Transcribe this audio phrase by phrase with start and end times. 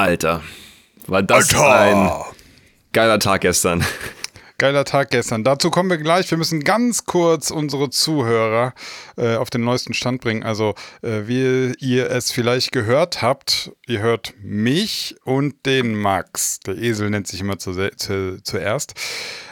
[0.00, 0.42] Alter,
[1.08, 1.70] war das Alter.
[1.72, 2.10] ein
[2.94, 3.84] geiler Tag gestern.
[4.56, 5.44] Geiler Tag gestern.
[5.44, 6.30] Dazu kommen wir gleich.
[6.30, 8.72] Wir müssen ganz kurz unsere Zuhörer
[9.18, 10.42] äh, auf den neuesten Stand bringen.
[10.42, 16.60] Also, äh, wie ihr es vielleicht gehört habt, ihr hört mich und den Max.
[16.60, 18.94] Der Esel nennt sich immer zu, zu, zuerst.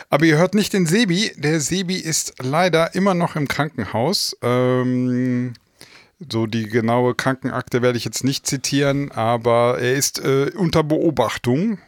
[0.09, 1.30] Aber ihr hört nicht den Sebi.
[1.37, 4.35] Der Sebi ist leider immer noch im Krankenhaus.
[4.43, 5.53] Ähm,
[6.30, 11.79] so die genaue Krankenakte werde ich jetzt nicht zitieren, aber er ist äh, unter Beobachtung.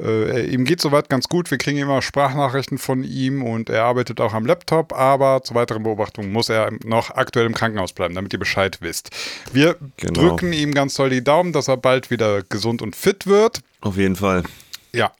[0.00, 1.50] Äh, ihm geht soweit ganz gut.
[1.50, 5.82] Wir kriegen immer Sprachnachrichten von ihm und er arbeitet auch am Laptop, aber zur weiteren
[5.82, 9.10] Beobachtung muss er noch aktuell im Krankenhaus bleiben, damit ihr Bescheid wisst.
[9.52, 10.20] Wir Genau.
[10.20, 13.60] drücken ihm ganz toll die Daumen, dass er bald wieder gesund und fit wird.
[13.80, 14.44] Auf jeden Fall.
[14.92, 15.10] Ja.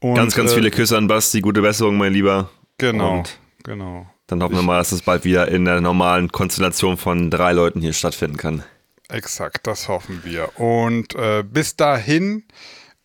[0.00, 2.48] Und, Ganz, ganz äh, viele Küsse an Basti, gute Besserung, mein Lieber.
[2.78, 4.06] Genau, Und genau.
[4.28, 7.80] Dann hoffen wir mal, dass es bald wieder in der normalen Konstellation von drei Leuten
[7.80, 8.62] hier stattfinden kann.
[9.08, 10.58] Exakt, das hoffen wir.
[10.58, 12.44] Und äh, bis dahin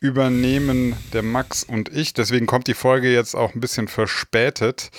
[0.01, 2.13] übernehmen der Max und ich.
[2.13, 4.91] Deswegen kommt die Folge jetzt auch ein bisschen verspätet.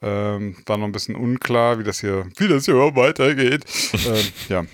[0.00, 3.64] Ähm, war noch ein bisschen unklar, wie das hier, wie das hier weitergeht.
[3.92, 4.64] ähm, ja.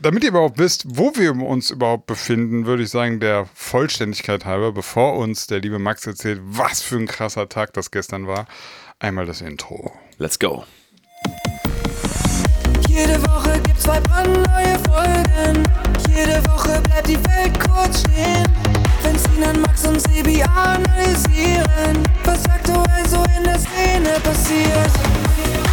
[0.00, 4.70] Damit ihr überhaupt wisst, wo wir uns überhaupt befinden, würde ich sagen, der Vollständigkeit halber,
[4.70, 8.46] bevor uns der liebe Max erzählt, was für ein krasser Tag das gestern war,
[9.00, 9.92] einmal das Intro.
[10.18, 10.64] Let's go.
[12.88, 15.64] Jede Woche gibt's zwei brandneue Folgen.
[16.08, 18.46] Jede Woche bleibt die Welt kurz stehen.
[19.02, 25.67] Wenn Sinan, Max und Sebi analysieren, was aktuell so in der Szene passiert.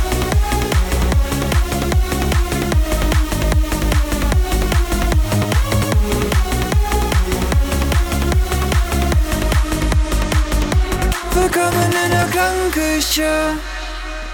[12.71, 13.57] Klangküche.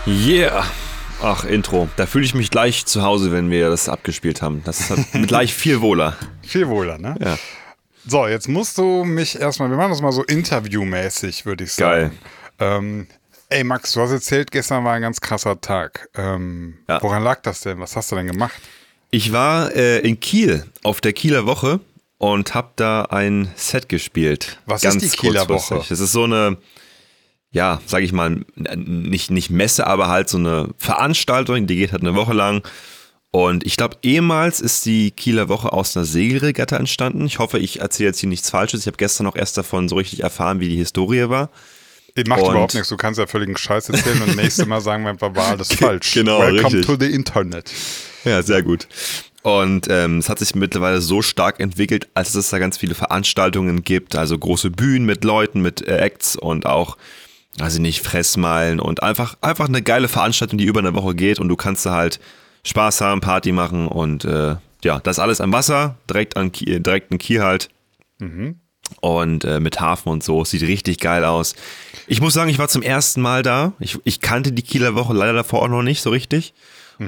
[0.07, 0.65] Yeah.
[1.21, 1.89] Ach, Intro.
[1.97, 4.61] Da fühle ich mich gleich zu Hause, wenn wir das abgespielt haben.
[4.63, 6.15] Das ist halt gleich viel wohler.
[6.41, 7.15] Viel wohler, ne?
[7.19, 7.37] Ja.
[8.07, 12.17] So, jetzt musst du mich erstmal, wir machen das mal so interviewmäßig, würde ich sagen.
[12.59, 13.07] Ähm,
[13.49, 16.09] ey, Max, du hast erzählt, gestern war ein ganz krasser Tag.
[16.15, 17.01] Ähm, Ja.
[17.03, 17.79] Woran lag das denn?
[17.79, 18.59] Was hast du denn gemacht?
[19.11, 21.79] Ich war äh, in Kiel auf der Kieler Woche
[22.17, 24.57] und habe da ein Set gespielt.
[24.65, 25.47] Was ist die Kieler.
[25.49, 25.83] Woche?
[25.89, 26.57] Es ist so eine,
[27.51, 32.01] ja, sag ich mal, nicht, nicht Messe, aber halt so eine Veranstaltung, die geht halt
[32.01, 32.61] eine Woche lang.
[33.33, 37.25] Und ich glaube, ehemals ist die Kieler Woche aus einer Segelregatta entstanden.
[37.25, 38.81] Ich hoffe, ich erzähle jetzt hier nichts Falsches.
[38.81, 41.49] Ich habe gestern auch erst davon so richtig erfahren, wie die Historie war.
[42.27, 45.11] Macht Und- überhaupt nichts, du kannst ja völligen Scheiß erzählen und nächstes Mal sagen wir
[45.11, 46.13] einfach, war alles falsch.
[46.13, 46.85] Genau, Welcome richtig.
[46.85, 47.71] to the Internet.
[48.25, 48.87] Ja, sehr gut.
[49.43, 53.83] Und ähm, es hat sich mittlerweile so stark entwickelt, als es da ganz viele Veranstaltungen
[53.83, 56.97] gibt, also große Bühnen mit Leuten, mit äh, Acts und auch,
[57.59, 61.49] ich nicht, Fressmeilen und einfach, einfach eine geile Veranstaltung, die über eine Woche geht und
[61.49, 62.19] du kannst da halt
[62.63, 67.17] Spaß haben, Party machen und äh, ja, das alles am Wasser, direkt an direkt in
[67.17, 67.69] Kiel halt.
[68.99, 71.55] Und äh, mit Hafen und so, sieht richtig geil aus.
[72.07, 73.73] Ich muss sagen, ich war zum ersten Mal da.
[73.79, 76.53] Ich, ich kannte die Kieler Woche leider davor auch noch nicht so richtig.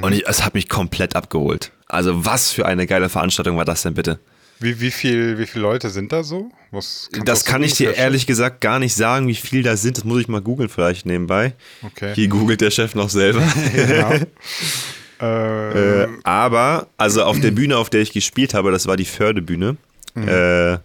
[0.02, 1.72] Und ich, es hat mich komplett abgeholt.
[1.88, 4.20] Also was für eine geile Veranstaltung war das denn bitte?
[4.64, 6.50] Wie, wie, viel, wie viele Leute sind da so?
[6.72, 9.98] Was, Das so kann ich dir ehrlich gesagt gar nicht sagen, wie viel da sind.
[9.98, 11.54] Das muss ich mal googeln vielleicht nebenbei.
[11.84, 12.14] Okay.
[12.16, 13.42] Hier googelt der Chef noch selber.
[13.76, 14.28] schätzen?
[15.22, 19.06] Äh, Äh, aber, also auf der Bühne, auf der ich gespielt habe, das war die
[19.06, 19.78] Fördebühne,
[20.16, 20.78] äh,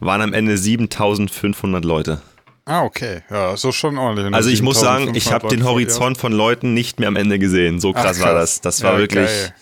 [0.00, 2.22] waren am Ende 7500 Leute.
[2.64, 3.22] ah, okay.
[3.30, 4.26] Ja, ist schon ordentlich.
[4.26, 5.64] Und Also ich muss sagen, 7500 ich habe den.
[5.64, 7.78] Horizont von Leuten nicht mehr am Ende gesehen.
[7.80, 8.60] So krass, Ach, war das.
[8.62, 9.54] Das war Ja, wirklich, geil.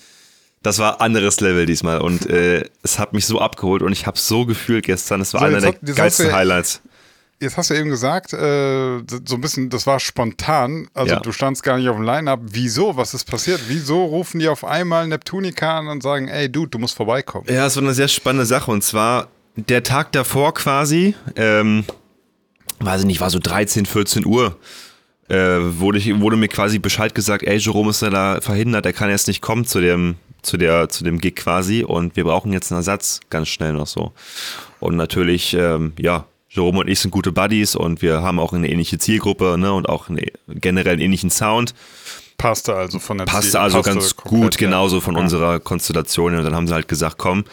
[0.62, 2.00] Das war anderes Level diesmal.
[2.00, 5.18] Und äh, es hat mich so abgeholt und ich habe so gefühlt gestern.
[5.20, 6.80] Das war So, einer der hat- geilsten ja- Highlights.
[7.40, 10.86] Jetzt hast du eben gesagt, äh, so ein bisschen, das war spontan.
[10.94, 11.20] Also Ja.
[11.20, 12.38] du standst gar nicht auf dem Line-Up.
[12.44, 12.96] Wieso?
[12.96, 13.60] Was ist passiert?
[13.66, 17.46] Wieso rufen die auf einmal Neptunica an und sagen, ey Dude, du musst vorbeikommen?
[17.52, 18.70] Ja, es war eine sehr spannende Sache.
[18.70, 21.84] Und zwar der Tag davor quasi, ähm,
[22.78, 24.56] weiß ich nicht, war so 13, 14 Uhr,
[25.28, 29.10] äh, wurde, ich, wurde mir quasi Bescheid gesagt, ey, Jerome ist da verhindert, er kann
[29.10, 32.70] jetzt nicht kommen zu dem, zu der, zu dem Gig quasi und wir brauchen jetzt
[32.72, 34.12] einen Ersatz ganz schnell noch so.
[34.80, 38.68] Und natürlich, ähm, ja, Jerome und ich sind gute Buddies und wir haben auch eine
[38.68, 41.74] ähnliche Zielgruppe, ne, und auch eine, generell einen ähnlichen Sound.
[42.36, 45.21] Passte also von der Passte Ziel- also passte ganz komplett, gut, genauso von Ja.
[45.22, 46.36] unserer Konstellation.
[46.36, 47.44] Und dann haben sie halt gesagt, komm,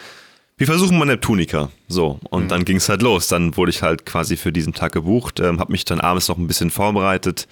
[0.58, 1.70] wir versuchen mal Neptunica.
[1.88, 2.48] So, und Mhm.
[2.48, 3.28] dann ging es halt los.
[3.28, 6.36] Dann wurde ich halt quasi für diesen Tag gebucht, ähm, habe mich dann abends noch
[6.36, 7.46] ein bisschen vorbereitet.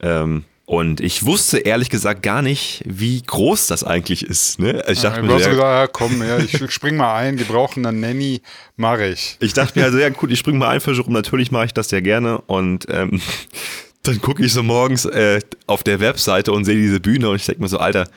[0.00, 4.60] Ähm, und ich wusste ehrlich gesagt gar nicht, wie groß das eigentlich ist.
[4.60, 4.74] Ne?
[4.86, 7.12] Also Ich dachte Ja, mir, du hast so, gesagt, ja, komm, ja, ich spring mal
[7.16, 8.40] ein, die brauchen eine Nanny,
[8.76, 9.36] mach ich.
[9.40, 11.90] ich dachte mir also, ja gut, ich springe mal ein Jerome, natürlich mache ich das
[11.90, 12.40] ja gerne.
[12.42, 13.20] Und ähm,
[14.04, 17.46] dann gucke ich so morgens äh, auf der Webseite und sehe diese Bühne und ich
[17.46, 18.08] denke mir so, Alter,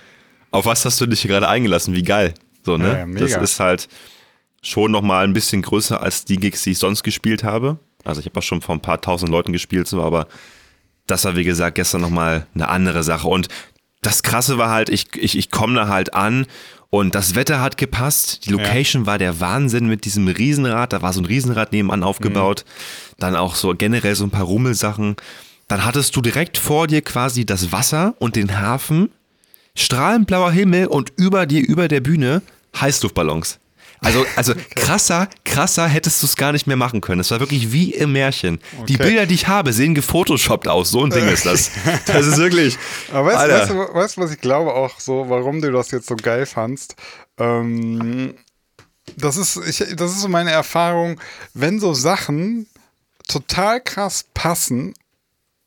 [0.52, 1.96] auf was hast du dich hier gerade eingelassen?
[1.96, 2.36] Wie geil.
[2.64, 3.08] So, ne?
[3.18, 3.90] Ja, das ist halt,
[4.62, 7.80] schon nochmal ein bisschen größer als die Gigs, die ich sonst gespielt habe.
[8.04, 10.28] Also ich habe auch schon vor ein paar tausend Leuten gespielt, so, aber
[11.08, 13.28] das war wie gesagt gestern nochmal eine andere Sache.
[13.28, 13.48] Und
[14.02, 16.46] das Krasse war halt, ich, ich, ich komme da halt an
[16.90, 18.46] und das Wetter hat gepasst.
[18.46, 19.08] Die Location ja.
[19.08, 20.94] war der Wahnsinn mit diesem Riesenrad.
[20.94, 22.66] Da war so ein Riesenrad nebenan aufgebaut.
[22.66, 23.16] Mhm.
[23.20, 25.16] Dann auch so generell so ein paar Rummelsachen.
[25.68, 29.10] Dann hattest du direkt vor dir quasi das Wasser und den Hafen,
[29.76, 32.44] strahlend blauer Himmel und über dir, über der Bühne
[32.80, 33.60] Heißluftballons.
[34.04, 37.22] Also, also krasser, krasser hättest du es gar nicht mehr machen können.
[37.22, 38.60] Es war wirklich wie im Märchen.
[38.78, 38.86] Okay.
[38.88, 40.92] Die Bilder, die ich habe, sehen gefotoshoppt aus.
[40.92, 41.72] So ein Ding ist das.
[42.06, 42.78] Das ist wirklich.
[43.12, 46.08] Aber weißt, weißt, du, weißt du, was ich glaube auch so, warum du das jetzt
[46.08, 46.96] so geil fandst?
[47.38, 48.36] Ähm,
[49.18, 51.20] das ist, ich, das ist so meine Erfahrung,
[51.54, 52.68] wenn so Sachen
[53.28, 54.94] total krass passen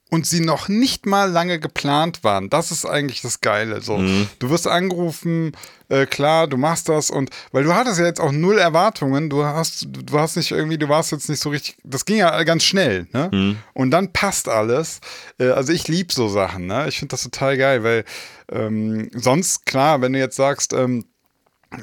[0.09, 2.49] und sie noch nicht mal lange geplant waren.
[2.49, 3.81] Das ist eigentlich das Geile.
[3.81, 4.29] So, mhm.
[4.39, 5.53] du wirst angerufen,
[5.89, 9.29] äh, klar, du machst das und weil du hattest ja jetzt auch null Erwartungen.
[9.29, 11.77] Du hast, du hast nicht irgendwie, du warst jetzt nicht so richtig.
[11.83, 13.31] Das ging ja ganz schnell, ne?
[13.33, 13.59] Mhm.
[13.73, 15.01] Und dann passt alles.
[15.39, 16.87] Äh, also ich liebe so Sachen, ne?
[16.89, 18.05] Ich finde das total geil, weil
[18.51, 20.73] ähm, sonst klar, wenn du jetzt sagst.
[20.73, 21.05] Ähm,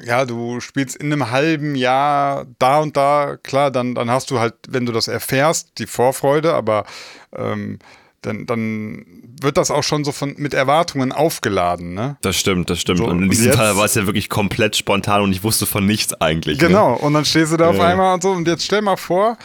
[0.05, 4.39] ja, du spielst in einem halben Jahr da und da, klar, dann, dann hast du
[4.39, 6.85] halt, wenn du das erfährst, die Vorfreude, aber
[7.35, 7.79] ähm,
[8.23, 9.05] dann, dann
[9.41, 11.93] wird das auch schon so von, mit Erwartungen aufgeladen.
[11.93, 12.17] Ne?
[12.21, 12.99] Das stimmt, das stimmt.
[12.99, 15.65] So, und in diesem jetzt, Fall war es ja wirklich komplett spontan und ich wusste
[15.65, 16.59] von nichts eigentlich.
[16.59, 16.67] Ne?
[16.67, 16.97] Genau, ne?
[16.97, 17.71] und dann stehst du da ja.
[17.71, 18.31] auf einmal und so.
[18.31, 19.37] Und jetzt stell mal vor,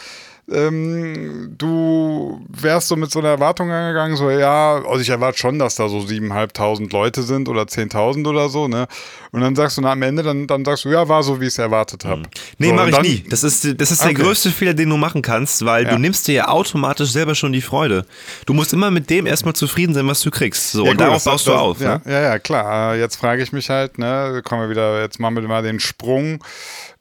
[0.51, 5.59] ähm, du wärst so mit so einer Erwartung angegangen, so ja, also ich erwarte schon,
[5.59, 8.87] dass da so 7.500 Leute sind oder 10.000 oder so, ne?
[9.31, 11.45] Und dann sagst du na, am Ende, dann, dann sagst du, ja, war so, wie
[11.45, 12.21] ich es erwartet habe.
[12.21, 12.27] Mhm.
[12.57, 13.23] Nee, so, mache ich dann, nie.
[13.29, 14.13] Das ist, das ist okay.
[14.13, 15.91] der größte Fehler, den du machen kannst, weil ja.
[15.91, 18.05] du nimmst dir ja automatisch selber schon die Freude.
[18.45, 20.71] Du musst immer mit dem erstmal zufrieden sein, was du kriegst.
[20.71, 21.79] So, ja, und gut, darauf baust du auf.
[21.79, 22.01] Ja, ne?
[22.05, 22.95] ja, ja, klar.
[22.95, 26.43] Jetzt frage ich mich halt, ne, kommen wir wieder, jetzt machen wir mal den Sprung.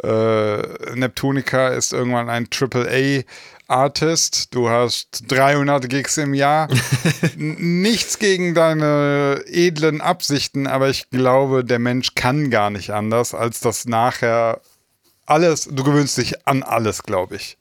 [0.03, 3.23] Äh, Neptunica ist irgendwann ein AAA
[3.69, 6.69] Artist, du hast 300 Gigs im Jahr.
[7.37, 13.61] Nichts gegen deine edlen Absichten, aber ich glaube, der Mensch kann gar nicht anders, als
[13.61, 14.61] das nachher
[15.27, 17.59] alles, du gewöhnst dich an alles, glaube ich.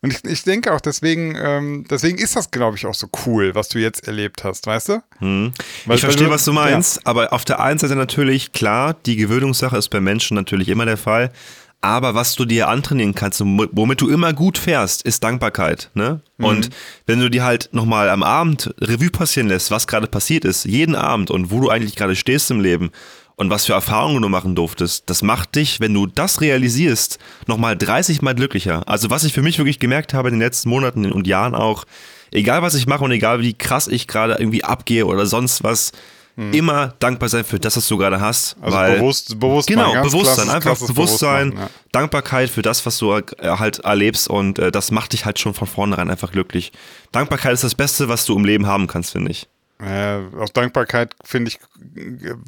[0.00, 3.56] Und ich, ich denke auch, deswegen, ähm, deswegen ist das, glaube ich, auch so cool,
[3.56, 5.02] was du jetzt erlebt hast, weißt du?
[5.18, 5.52] Hm.
[5.86, 7.02] Weil, ich verstehe, was du meinst, ja.
[7.06, 10.96] aber auf der einen Seite natürlich, klar, die Gewöhnungssache ist bei Menschen natürlich immer der
[10.96, 11.32] Fall.
[11.80, 15.90] Aber was du dir antrainieren kannst, womit du immer gut fährst, ist Dankbarkeit.
[15.94, 16.20] Ne?
[16.36, 16.44] Mhm.
[16.44, 16.70] Und
[17.06, 20.96] wenn du dir halt nochmal am Abend Revue passieren lässt, was gerade passiert ist, jeden
[20.96, 22.90] Abend und wo du eigentlich gerade stehst im Leben
[23.36, 27.76] und was für Erfahrungen du machen durftest, das macht dich, wenn du das realisierst, nochmal
[27.76, 28.82] 30 Mal glücklicher.
[28.88, 31.84] Also was ich für mich wirklich gemerkt habe in den letzten Monaten und Jahren auch,
[32.32, 35.92] egal was ich mache und egal wie krass ich gerade irgendwie abgehe oder sonst was,
[36.38, 36.52] hm.
[36.52, 38.56] immer dankbar sein für das, was du gerade hast.
[38.60, 39.76] Also weil, bewusst, Bewusstsein.
[39.76, 40.48] Genau, Bewusstsein.
[40.48, 41.70] Einfach Bewusstsein, ja.
[41.90, 45.52] Dankbarkeit für das, was du äh, halt erlebst und äh, das macht dich halt schon
[45.52, 46.70] von vornherein einfach glücklich.
[47.10, 49.48] Dankbarkeit ist das Beste, was du im Leben haben kannst, finde ich.
[49.80, 51.58] Äh, aus Dankbarkeit, finde ich,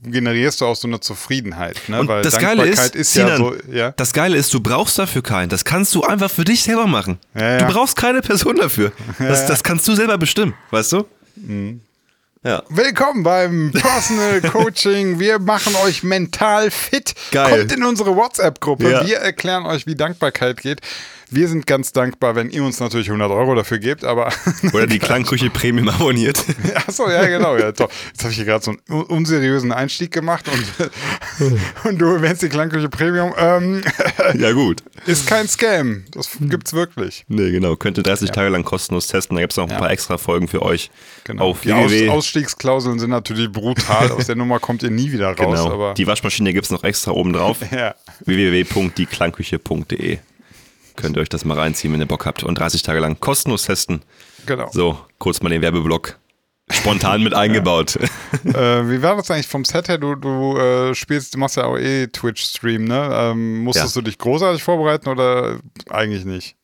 [0.05, 1.81] generierst du auch so eine Zufriedenheit.
[1.89, 2.01] Ne?
[2.01, 3.91] Und Weil das Geile ist, ist Sinan, ja so, ja?
[3.93, 5.49] das Geile ist, du brauchst dafür keinen.
[5.49, 7.19] Das kannst du einfach für dich selber machen.
[7.35, 7.59] Ja.
[7.59, 8.93] Du brauchst keine Person dafür.
[9.19, 11.07] Das, das kannst du selber bestimmen, weißt du?
[11.37, 11.81] Mhm.
[12.43, 12.63] Ja.
[12.71, 15.21] Willkommen beim Personal Coaching.
[15.21, 17.13] Wir machen euch mental fit.
[17.33, 17.51] Geil.
[17.51, 18.91] Kommt in unsere WhatsApp-Gruppe.
[18.91, 19.07] Ja.
[19.07, 20.81] Wir erklären euch, wie Dankbarkeit geht.
[21.33, 24.33] Wir sind ganz dankbar, wenn ihr uns natürlich 100 Euro dafür gebt, aber.
[24.73, 26.45] Oder die Klangküche Premium abonniert.
[26.75, 27.57] Achso, ja, genau.
[27.57, 27.89] Ja, toll.
[28.09, 30.91] Jetzt habe ich hier gerade so einen unseriösen Einstieg gemacht und,
[31.85, 33.33] und du erwähnst die Klangküche Premium.
[33.39, 33.83] Ähm,
[34.37, 34.83] ja, gut.
[35.07, 36.05] Ist kein Scam.
[36.11, 37.25] Das gibt's wirklich.
[37.29, 37.77] Nee, genau.
[37.77, 38.35] Könnt ihr 30 ja.
[38.35, 39.37] Tage lang kostenlos testen.
[39.37, 39.79] Da gibt es noch ein ja.
[39.79, 40.91] paar extra Folgen für euch.
[41.25, 41.45] Genau.
[41.45, 44.11] Auf die Aus Ausstiegsklauseln sind natürlich brutal.
[44.11, 45.65] Aus der Nummer kommt ihr nie wieder raus.
[45.65, 45.95] Genau.
[45.95, 47.59] Die Waschmaschine gibt es noch extra oben drauf.
[47.71, 47.95] ja.
[48.25, 50.19] www.dieklangküche.de
[51.01, 52.43] Könnt ihr euch das mal reinziehen, wenn ihr Bock habt.
[52.45, 54.03] Und 30 Tage lang kostenlos testen.
[54.47, 54.69] Genau.
[54.73, 56.19] So, kurz mal den Werbeblock
[56.71, 57.97] spontan mit eingebaut.
[57.97, 59.99] äh, wie war das eigentlich vom Set her?
[59.99, 63.11] Du, du äh, spielst, du machst ja auch eh Twitch-Stream, ne?
[63.13, 64.03] Ähm, musstest ja.
[64.03, 66.57] du dich großartig vorbereiten oder eigentlich nicht?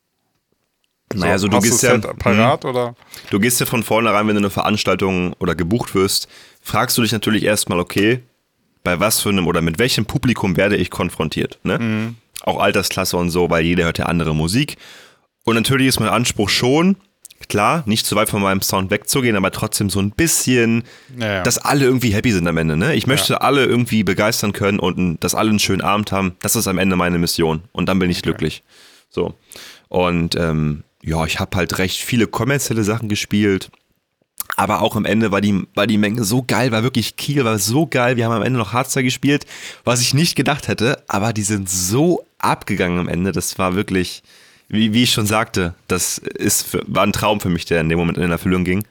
[1.14, 2.94] Naja, also du gehst ja parat, mh, oder?
[3.30, 6.26] Du gehst ja von vornherein, wenn du eine Veranstaltung oder gebucht wirst,
[6.60, 8.22] fragst du dich natürlich erstmal, okay,
[8.82, 11.78] bei was für einem oder mit welchem Publikum werde ich konfrontiert, ne?
[11.78, 12.16] Mhm
[12.46, 14.76] auch Altersklasse und so, weil jeder hört ja andere Musik.
[15.44, 16.96] Und natürlich ist mein Anspruch schon,
[17.48, 20.84] klar, nicht zu weit von meinem Sound wegzugehen, aber trotzdem so ein bisschen,
[21.18, 21.42] ja, ja.
[21.42, 22.76] dass alle irgendwie happy sind am Ende.
[22.76, 22.94] Ne?
[22.94, 23.38] Ich möchte ja.
[23.40, 26.36] alle irgendwie begeistern können und dass alle einen schönen Abend haben.
[26.40, 27.62] Das ist am Ende meine Mission.
[27.72, 28.62] Und dann bin ich glücklich.
[29.10, 29.34] So.
[29.88, 33.70] Und ähm, ja, ich habe halt recht viele kommerzielle Sachen gespielt.
[34.54, 37.58] Aber auch am Ende war die, war die Menge so geil, war wirklich Kiel, war
[37.58, 38.16] so geil.
[38.16, 39.44] Wir haben am Ende noch Hardstyle gespielt,
[39.84, 43.32] was ich nicht gedacht hätte, aber die sind so abgegangen am Ende.
[43.32, 44.22] Das war wirklich,
[44.68, 47.88] wie, wie ich schon sagte, das ist für, war ein Traum für mich, der in
[47.88, 48.84] dem Moment in Erfüllung ging.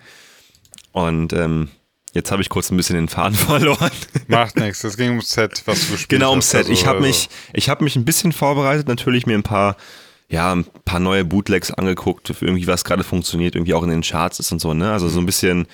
[0.92, 1.70] Und ähm,
[2.14, 3.92] jetzt habe ich kurz ein bisschen den Faden verloren.
[4.28, 6.50] Macht nichts, es ging ums Set, was du gespielt Genau, ums.
[6.50, 6.62] Set.
[6.62, 9.78] Also, ich habe also, mich, ich habe mich ein bisschen vorbereitet, natürlich mir ein paar,
[10.30, 14.02] ja, ein paar neue Bootlegs angeguckt, für irgendwie was gerade funktioniert, irgendwie auch in den
[14.02, 14.92] Charts ist und so, ne?
[14.92, 15.68] Also so ein bisschen,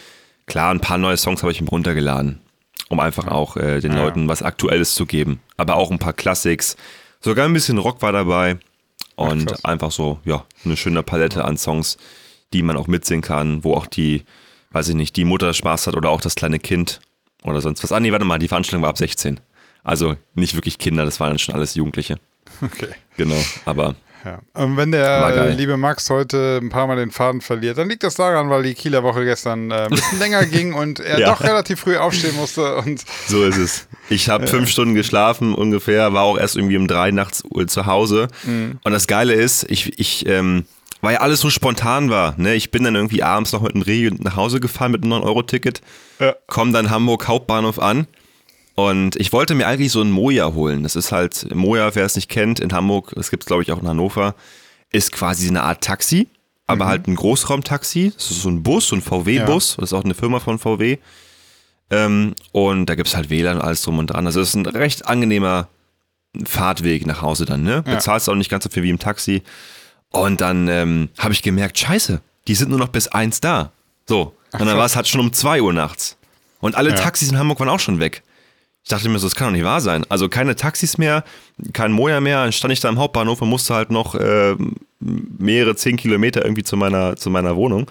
[0.46, 2.42] klar, ein paar neue Songs habe ich mir runtergeladen,
[2.90, 4.04] um einfach auch äh, den Ja.
[4.04, 5.40] Leuten was Aktuelles zu geben.
[5.58, 6.76] Aber auch ein paar Classics.
[7.22, 8.58] Sogar ein bisschen Rock war dabei.
[9.16, 9.66] Und krass.
[9.66, 11.98] einfach so, ja, eine schöne Palette an Songs,
[12.54, 14.24] die man auch mitsingen kann, wo auch die,
[14.72, 17.02] weiß ich nicht, die Mutter Spaß hat oder auch das kleine Kind
[17.44, 17.92] oder sonst was.
[17.92, 19.40] Ah, nee, warte mal, die Veranstaltung war ab 16.
[19.84, 22.18] Also nicht wirklich Kinder, das waren dann schon alles Jugendliche.
[22.62, 22.90] Okay.
[23.18, 24.40] Genau, aber Ja.
[24.54, 28.04] Und wenn der äh, liebe Max heute ein paar Mal den Faden verliert, dann liegt
[28.04, 31.30] das daran, weil die Kieler Woche gestern äh, ein bisschen länger ging und er Ja.
[31.32, 33.88] doch relativ früh aufstehen musste und so ist es.
[34.10, 38.28] Ich habe fünf Stunden geschlafen ungefähr, war auch erst irgendwie um drei nachts zu Hause.
[38.46, 40.66] Und das Geile ist, ich, ich ähm,
[41.02, 42.36] weil ja alles so spontan war.
[42.38, 42.54] Ne?
[42.54, 45.82] Ich bin dann irgendwie abends noch mit dem Reh nach Hause gefahren mit einem 9-Euro-Ticket,
[46.20, 46.36] Ja.
[46.46, 48.06] komm dann Hamburg Hauptbahnhof an
[48.76, 50.84] und ich wollte mir eigentlich so ein Moja holen.
[50.84, 53.72] Das ist halt, Moja, wer es nicht kennt, in Hamburg, das gibt es glaube ich
[53.72, 54.36] auch in Hannover,
[54.92, 56.28] ist quasi eine Art Taxi,
[56.68, 58.12] aber halt ein Großraumtaxi.
[58.16, 60.98] Das ist so ein Bus, so ein VW-Bus, das ist auch eine Firma von VW.
[61.90, 64.26] Ähm, und da gibt es halt WLAN und alles drum und dran.
[64.26, 65.68] Also es ist ein recht angenehmer
[66.46, 67.84] Fahrtweg nach Hause dann, ne?
[67.86, 67.96] Ja.
[67.96, 69.44] Bezahlst auch nicht ganz so viel wie im Taxi.
[70.10, 73.72] Und dann ähm, habe ich gemerkt, scheiße, die sind nur noch bis eins da.
[74.08, 74.34] So.
[74.54, 76.18] Und dann war es halt schon um 2 Uhr nachts.
[76.62, 76.96] Und alle Ja.
[76.96, 78.24] Taxis in Hamburg waren auch schon weg.
[78.84, 80.06] Ich dachte mir so, das kann doch nicht wahr sein.
[80.10, 81.24] Also keine Taxis mehr,
[81.74, 82.44] kein Moja mehr.
[82.44, 84.56] Dann stand ich da im Hauptbahnhof und musste halt noch äh,
[85.00, 87.90] mehrere zehn Kilometer irgendwie zu meiner, zu meiner Wohnung.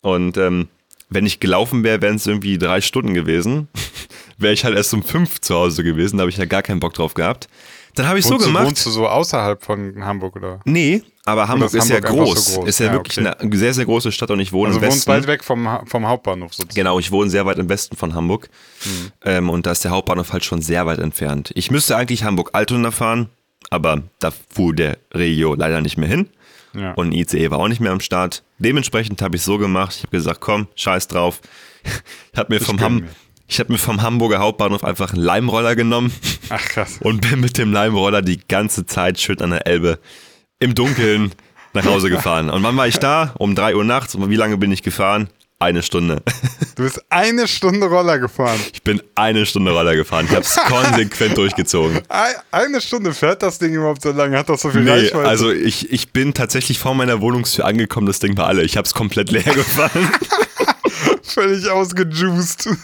[0.00, 0.68] Und ähm,
[1.10, 3.68] wenn ich gelaufen wäre, wären es irgendwie drei Stunden gewesen.
[4.38, 6.16] wäre ich halt erst um fünf zu Hause gewesen.
[6.16, 7.48] Da habe ich ja gar keinen Bock drauf gehabt.
[7.94, 8.66] Dann habe ich so wohnst, du, gemacht.
[8.66, 10.60] wohnst du so außerhalb von Hamburg oder?
[10.64, 12.44] Nee, aber Hamburg ist, ja Hamburg einfach groß.
[12.46, 12.68] so groß?
[12.68, 13.34] Ist ja, Ja, wirklich okay.
[13.38, 15.10] eine sehr, sehr große Stadt und ich wohne Also im wohnst Westen.
[15.12, 16.74] weit weg vom, vom Hauptbahnhof sozusagen.
[16.74, 18.48] Genau, ich wohne sehr weit im Westen von Hamburg.
[18.84, 19.12] Mhm.
[19.24, 21.50] Ähm, und da ist der Hauptbahnhof halt schon sehr weit entfernt.
[21.54, 23.28] Ich müsste eigentlich Hamburg-Altona fahren,
[23.70, 26.28] aber da fuhr der Regio leider nicht mehr hin.
[26.74, 26.92] Ja.
[26.94, 28.42] Und ICE war auch nicht mehr am Start.
[28.58, 29.94] Dementsprechend habe ich so gemacht.
[29.96, 31.40] Ich habe gesagt, komm, scheiß drauf.
[32.32, 33.08] Ich habe mir, vom gönn Ham mir.
[33.52, 36.12] Ich hab mir vom Hamburger Hauptbahnhof einfach einen Leimroller genommen
[36.48, 36.96] Ach krass.
[37.00, 39.98] und bin mit dem Leimroller die ganze Zeit schön an der Elbe
[40.58, 41.32] im Dunkeln
[41.74, 42.48] nach Hause gefahren.
[42.50, 43.34] Und wann war ich da?
[43.38, 44.14] Um 3 Uhr nachts.
[44.14, 45.28] Und wie lange bin ich gefahren?
[45.58, 46.22] Eine Stunde.
[46.74, 48.58] Du bist eine Stunde Roller gefahren.
[48.72, 50.24] Ich bin eine Stunde Roller gefahren.
[50.24, 52.00] Ich habe es konsequent durchgezogen.
[52.08, 54.38] Ei- Eine Stunde fährt das Ding überhaupt so lange?
[54.38, 55.28] Hat das so viel Nee, Reichweite?
[55.28, 58.62] also ich, ich bin tatsächlich vor meiner Wohnungstür angekommen, das Ding war alle.
[58.62, 60.08] Ich habe es komplett leer gefahren.
[61.32, 62.68] völlig ausgejuiced.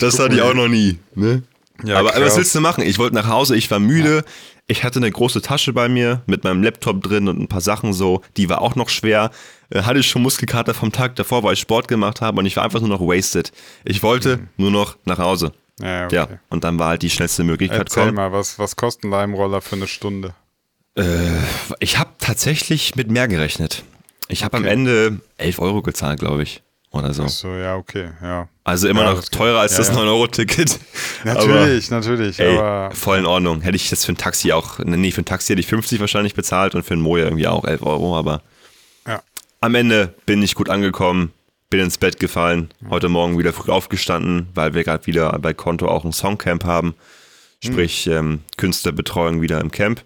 [0.00, 0.98] Das hatte ich auch noch nie.
[1.14, 1.44] Ne?
[1.84, 2.82] Ja, aber, aber was willst du machen?
[2.82, 4.24] Ich wollte nach Hause, ich war müde.
[4.66, 7.92] Ich hatte eine große Tasche bei mir mit meinem Laptop drin und ein paar Sachen
[7.92, 8.22] so.
[8.36, 9.30] Die war auch noch schwer.
[9.70, 12.64] Äh, Hatte schon Muskelkater vom Tag davor, weil ich Sport gemacht habe und ich war
[12.64, 13.52] einfach nur noch wasted.
[13.84, 15.52] Ich wollte nur noch nach Hause.
[15.78, 15.86] Mhm.
[15.86, 16.14] Ja, okay.
[16.14, 17.80] Ja, und dann war halt die schnellste Möglichkeit.
[17.80, 18.14] Erzähl komm.
[18.16, 20.34] mal, was, was kostet ein Leimroller für eine Stunde?
[21.80, 23.82] Ich habe tatsächlich mit mehr gerechnet.
[24.28, 24.72] Ich habe am Okay.
[24.72, 26.62] Ende 11 Euro gezahlt, glaube ich.
[26.90, 27.26] Oder so.
[27.26, 28.48] So, ja, okay, ja.
[28.64, 29.94] Also immer Ja, noch teurer als Ja, das ja.
[29.94, 30.78] 9-Euro-Ticket.
[31.24, 33.62] Natürlich, natürlich, Ey, aber voll in Ordnung.
[33.62, 36.34] Hätte ich das für ein Taxi auch, nee, für ein Taxi hätte ich 50 wahrscheinlich
[36.34, 38.42] bezahlt und für ein Moja irgendwie auch 11 Euro, aber
[39.06, 39.22] ja.
[39.60, 41.32] am Ende bin ich gut angekommen,
[41.70, 45.88] bin ins Bett gefallen, heute Morgen wieder früh aufgestanden, weil wir gerade wieder bei Konto
[45.88, 46.94] auch ein Songcamp haben,
[47.64, 50.04] sprich ähm, Künstlerbetreuung wieder im Camp.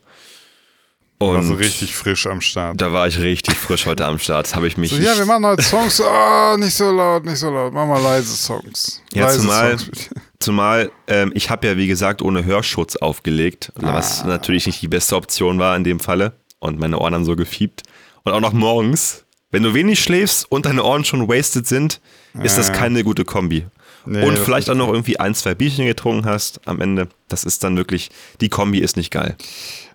[1.18, 2.78] Und Also richtig frisch am Start.
[2.80, 4.54] da war ich richtig frisch heute am Start.
[4.54, 4.90] Habe ich mich.
[4.90, 6.00] So, ja, wir machen heute Songs.
[6.00, 7.72] Oh, nicht so laut, nicht so laut.
[7.72, 9.00] Mach mal leise Songs.
[9.14, 14.22] Ja, leise zumal, Songs zumal ähm, ich habe ja, wie gesagt, ohne Hörschutz aufgelegt, was
[14.22, 14.26] Ah.
[14.26, 16.34] natürlich nicht die beste Option war in dem Falle.
[16.58, 17.82] Und meine Ohren haben so gefiebt.
[18.24, 22.00] Und auch noch morgens, wenn du wenig schläfst und deine Ohren schon wasted sind,
[22.42, 23.64] ist das keine gute Kombi.
[24.06, 27.08] Nee, und vielleicht auch noch irgendwie ein, zwei Bierchen getrunken hast am Ende.
[27.28, 28.10] Das ist dann wirklich,
[28.40, 29.36] die Kombi ist nicht geil.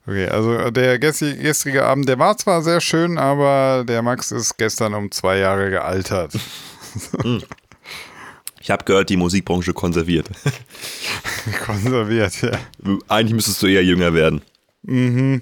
[0.07, 4.57] Okay, also der gestri- gestrige Abend, der war zwar sehr schön, aber der Max ist
[4.57, 6.33] gestern um zwei Jahre gealtert.
[8.63, 10.29] Ich habe gehört, die Musikbranche konserviert.
[11.65, 12.51] Konserviert, ja.
[13.07, 14.41] Eigentlich müsstest du eher jünger werden.
[14.87, 15.41] I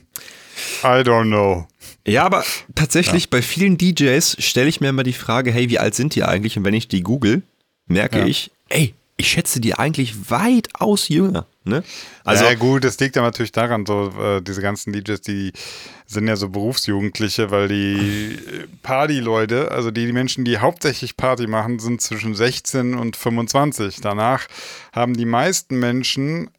[0.83, 1.67] don't know.
[2.07, 2.45] Ja, aber
[2.75, 6.23] tatsächlich bei vielen DJs stelle ich mir immer die Frage, hey, wie alt sind die
[6.23, 6.57] eigentlich?
[6.57, 7.41] Und wenn ich die google,
[7.87, 8.25] merke Ja.
[8.25, 11.45] ich, ey, ich schätze die eigentlich weitaus jünger.
[11.65, 11.83] Ne?
[12.23, 15.51] Also ja, gut, das liegt ja natürlich daran, so äh, diese ganzen DJs, die
[16.05, 18.39] sind ja so Berufsjugendliche, weil die
[18.81, 23.99] Party-Leute, also die, die Menschen, die hauptsächlich Party machen, sind zwischen 16 und 25.
[24.01, 24.47] Danach
[24.93, 26.49] haben die meisten Menschen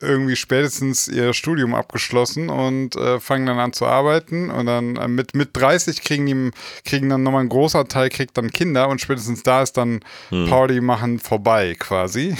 [0.00, 5.08] irgendwie spätestens ihr Studium abgeschlossen und äh, fangen dann an zu arbeiten und dann äh,
[5.08, 6.50] mit, mit 30 kriegen die
[6.84, 10.48] kriegen dann nochmal ein großer Teil kriegt dann Kinder und spätestens da ist dann hm.
[10.48, 12.34] Party machen vorbei quasi.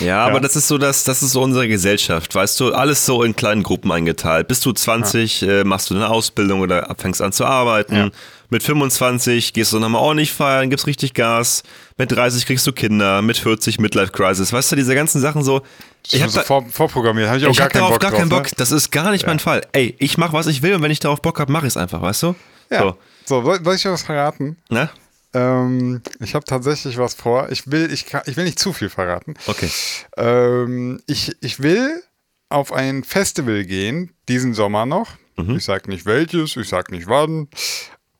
[0.00, 3.04] Ja, ja, aber das ist so, das, das ist so unsere Gesellschaft, weißt du, alles
[3.04, 4.48] so in kleinen Gruppen eingeteilt.
[4.48, 5.60] Bist du 20, ja.
[5.60, 7.94] äh, machst du eine Ausbildung oder fängst an zu arbeiten.
[7.94, 8.10] Ja.
[8.52, 11.62] Mit 25 gehst du nochmal ordentlich feiern, gibst richtig Gas.
[11.96, 14.52] Mit 30 kriegst du Kinder, mit 40 Midlife Crisis.
[14.52, 15.62] Weißt du, diese ganzen Sachen so.
[16.10, 18.20] Ich habe so vor, vorprogrammiert, habe ich auch ich gar keinen Bock gar drauf.
[18.20, 18.44] Keinen Bock.
[18.44, 18.50] Ne?
[18.58, 19.62] Das ist gar nicht mein Fall.
[19.72, 21.76] Ey, ich mach was ich will und wenn ich darauf Bock habe, mach ich es
[21.78, 22.34] einfach, weißt du?
[22.70, 22.94] Ja.
[23.24, 24.58] So, so soll ich dir was verraten?
[24.68, 24.90] Na?
[25.32, 27.50] Ähm, ich habe tatsächlich was vor.
[27.50, 29.32] Ich will, ich, kann, ich will nicht zu viel verraten.
[29.46, 29.70] Okay.
[30.18, 32.02] Ähm, ich, ich will
[32.50, 35.12] auf ein Festival gehen, diesen Sommer noch.
[35.38, 35.56] Mhm.
[35.56, 37.48] Ich sage nicht welches, ich sage nicht wann.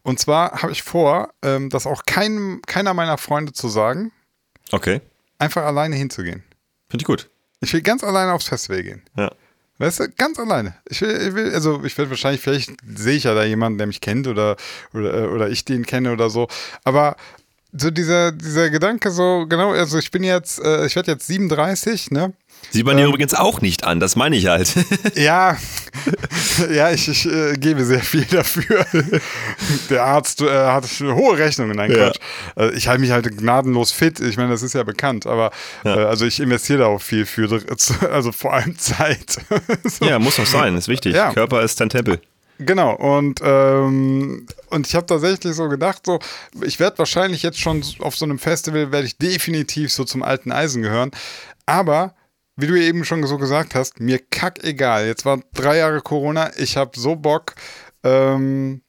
[0.03, 4.13] Und zwar habe ich vor, ähm, das auch keinem, keiner meiner Freunde zu sagen.
[4.71, 5.01] Okay.
[5.39, 6.43] Einfach alleine hinzugehen.
[6.89, 7.31] Finde ich gut.
[7.61, 9.03] Ich will ganz alleine aufs Festival gehen.
[9.17, 9.31] Ja.
[9.79, 10.77] Weißt du, ganz alleine.
[10.89, 13.87] Ich will, ich will also ich werde wahrscheinlich, vielleicht sehe ich ja da jemanden, der
[13.87, 14.57] mich kennt oder,
[14.93, 16.49] oder, oder ich den kenne oder so.
[16.85, 17.17] Aber
[17.73, 22.11] so dieser, dieser Gedanke, so, genau, also ich bin jetzt, äh, ich werde jetzt 37,
[22.11, 22.33] ne?
[22.71, 24.75] Sieht man ähm, übrigens auch nicht an, das meine ich halt.
[25.15, 25.57] ja,
[26.71, 28.87] ja, ich, ich äh, gebe sehr viel dafür.
[29.91, 32.19] Der Arzt äh, hat hohe Rechnungen, nein, Quatsch.
[32.57, 32.65] Ja.
[32.65, 35.51] Äh, ich halte mich halt gnadenlos fit, ich meine, das ist ja bekannt, aber
[35.85, 35.97] ja.
[35.97, 37.61] Äh, also ich investiere da auch viel für,
[38.11, 39.37] also vor allem Zeit.
[39.85, 40.05] so.
[40.07, 41.15] Ja, muss auch sein, ist wichtig.
[41.15, 41.33] Ja.
[41.33, 42.21] Körper ist dein Tempel.
[42.59, 46.21] Genau, und, ähm, und ich habe tatsächlich so gedacht, so,
[46.63, 50.53] ich werde wahrscheinlich jetzt schon auf so einem Festival, werde ich definitiv so zum alten
[50.53, 51.11] Eisen gehören,
[51.67, 52.15] aber
[52.57, 55.07] wie du eben schon so gesagt hast, mir kack egal.
[55.07, 57.55] Jetzt waren drei Jahre Corona, ich habe so Bock,
[58.05, 58.83] ähm,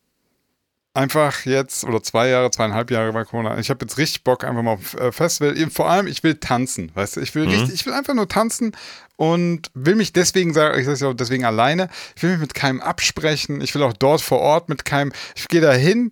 [0.93, 4.61] einfach jetzt, oder zwei Jahre, zweieinhalb Jahre bei Corona, ich habe jetzt richtig Bock einfach
[4.61, 5.55] mal auf äh, Festival.
[5.71, 7.51] Vor allem, ich will tanzen, weißt du, ich will mhm.
[7.51, 8.75] richtig, ich will einfach nur tanzen
[9.15, 12.53] und will mich deswegen, sage ich sage ja auch deswegen alleine, ich will mich mit
[12.53, 16.11] keinem absprechen, ich will auch dort vor Ort mit keinem, ich gehe da hin,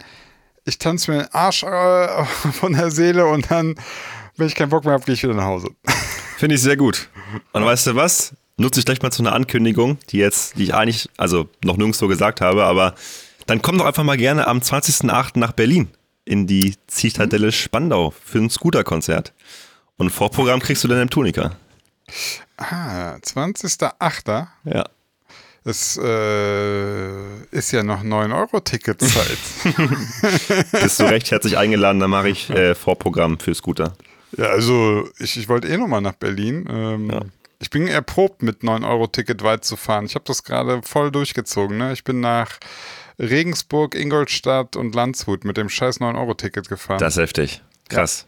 [0.65, 3.75] ich tanze mir den Arsch äh, von der Seele und dann,
[4.37, 5.70] wenn ich keinen Bock mehr habe, gehe ich wieder nach Hause.
[6.42, 7.08] Finde ich sehr gut.
[7.51, 8.34] Und weißt du was?
[8.58, 12.08] Nutze ich gleich mal zu einer Ankündigung, die jetzt, die ich eigentlich, also noch nirgendwo
[12.08, 12.96] gesagt habe, aber
[13.46, 15.38] dann komm doch einfach mal gerne am 20.08.
[15.38, 15.90] nach Berlin
[16.25, 19.34] in die Zitadelle Spandau für ein Scooter-Konzert.
[19.98, 21.58] Und Vorprogramm kriegst du dann im Tunika.
[22.58, 24.48] Ah, 20.08.
[24.64, 24.86] Ja.
[25.64, 29.38] Es äh, ist ja noch 9-Euro-Ticket-Zeit.
[30.72, 33.94] Bist du recht herzlich eingeladen, dann mache ich äh, Vorprogramm für Scooter.
[34.37, 36.67] Ja, also ich, ich wollte eh nochmal nach Berlin.
[36.70, 37.22] Ähm, ja.
[37.59, 40.05] Ich bin erprobt, mit 9-Euro-Ticket weit zu fahren.
[40.05, 41.77] Ich habe das gerade voll durchgezogen.
[41.77, 41.94] Ne?
[41.94, 42.57] Ich bin nach
[43.20, 47.00] Regensburg, Ingolstadt und Landshut mit dem scheiß 9-Euro-Ticket gefahren.
[47.00, 47.61] Das ist heftig.
[47.87, 48.25] Krass.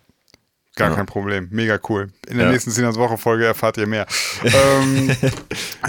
[0.75, 0.95] Gar ja.
[0.95, 1.49] kein Problem.
[1.51, 2.11] Mega cool.
[2.27, 2.51] In der ja.
[2.51, 4.07] nächsten Sinas Woche Folge erfahrt ihr mehr.
[4.43, 5.15] ähm,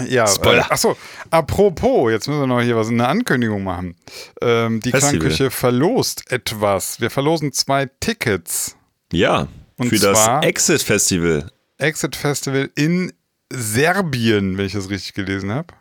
[0.07, 0.61] ja, Spoiler.
[0.61, 0.95] Äh, achso,
[1.31, 3.95] apropos, jetzt müssen wir noch hier was eine Ankündigung machen.
[4.41, 5.19] Ähm, die Festival.
[5.19, 6.99] Klangküche verlost etwas.
[6.99, 8.75] Wir verlosen zwei Tickets.
[9.11, 9.47] Ja,
[9.77, 11.51] und für das Exit Festival.
[11.77, 13.11] Exit Festival in
[13.51, 15.73] Serbien, wenn ich das richtig gelesen habe.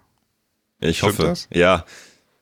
[0.80, 1.22] Ich Stimmt hoffe.
[1.28, 1.48] Das?
[1.52, 1.84] Ja.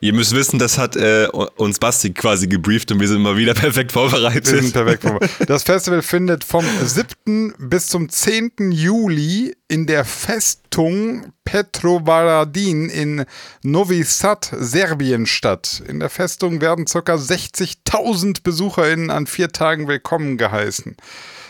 [0.01, 3.55] Ihr müsst wissen, das hat äh, uns Basti quasi gebrieft und wir sind mal wieder
[3.55, 4.51] perfekt vorbereitet.
[4.51, 5.49] Wir sind perfekt vorbereitet.
[5.49, 7.55] Das Festival findet vom 7.
[7.57, 8.73] bis zum 10.
[8.73, 13.25] Juli in der Festung Petrovaradin in
[13.63, 15.85] Novi Sad, Serbien statt.
[15.87, 16.99] In der Festung werden ca.
[16.99, 20.97] 60.000 BesucherInnen an vier Tagen willkommen geheißen.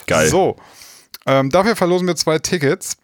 [0.06, 0.28] Geil.
[0.28, 0.56] So,
[1.26, 2.96] ähm, dafür verlosen wir zwei Tickets.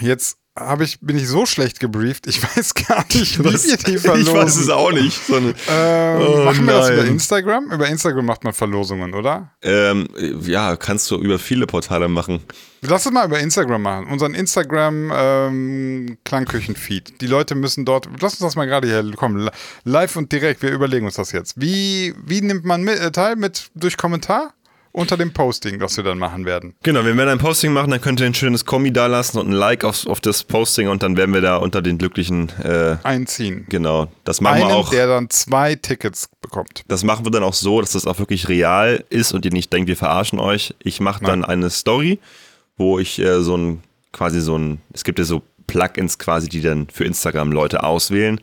[0.00, 3.66] Jetzt habe ich, bin ich so schlecht gebrieft, ich weiß gar nicht, wie Was?
[3.66, 4.28] wir die verlosen.
[4.28, 5.26] Ich weiß es auch nicht.
[5.26, 6.80] So eine, ähm, oh, machen wir nein.
[6.80, 7.70] das über Instagram?
[7.70, 9.52] Über Instagram macht man Verlosungen, oder?
[9.62, 10.08] Ähm,
[10.42, 12.42] ja, kannst du über viele Portale machen.
[12.80, 14.06] Lass es mal über Instagram machen.
[14.08, 17.20] Unseren Instagram ähm, Klangküchen-Feed.
[17.20, 18.08] Die Leute müssen dort.
[18.20, 19.50] Lass uns das mal gerade hier kommen.
[19.84, 20.62] Live und direkt.
[20.62, 21.60] Wir überlegen uns das jetzt.
[21.60, 23.36] Wie, wie nimmt man mit, äh, teil?
[23.36, 24.54] Mit durch Kommentar?
[24.98, 26.74] Unter dem Posting, was wir dann machen werden.
[26.82, 29.48] Genau, wenn wir ein Posting machen, dann könnt ihr ein schönes Kommi da lassen und
[29.48, 32.96] ein Like auf, auf das Posting und dann werden wir da unter den Glücklichen äh,
[33.04, 33.66] einziehen.
[33.68, 34.90] Genau, das machen Einen, wir auch.
[34.90, 36.82] der dann zwei Tickets bekommt.
[36.88, 39.72] Das machen wir dann auch so, dass das auch wirklich real ist und ihr nicht
[39.72, 40.74] denkt, wir verarschen euch.
[40.82, 41.50] Ich mache dann Nein.
[41.50, 42.18] eine Story,
[42.76, 43.82] wo ich äh, so ein
[44.12, 48.40] quasi so ein, es gibt ja so Plugins quasi, die dann für Instagram Leute auswählen.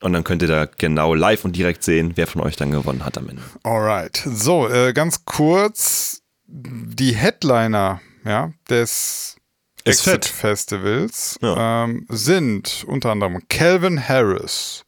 [0.00, 3.04] Und dann könnt ihr da genau live und direkt sehen, wer von euch dann gewonnen
[3.04, 3.42] hat am Ende.
[3.62, 4.22] Alright.
[4.26, 6.20] So, äh, ganz kurz.
[6.46, 9.36] Die Headliner ja, des
[9.84, 10.16] Ist fett.
[10.26, 11.84] Exit-Festivals Ja.
[11.84, 14.84] ähm, sind unter anderem Calvin Harris,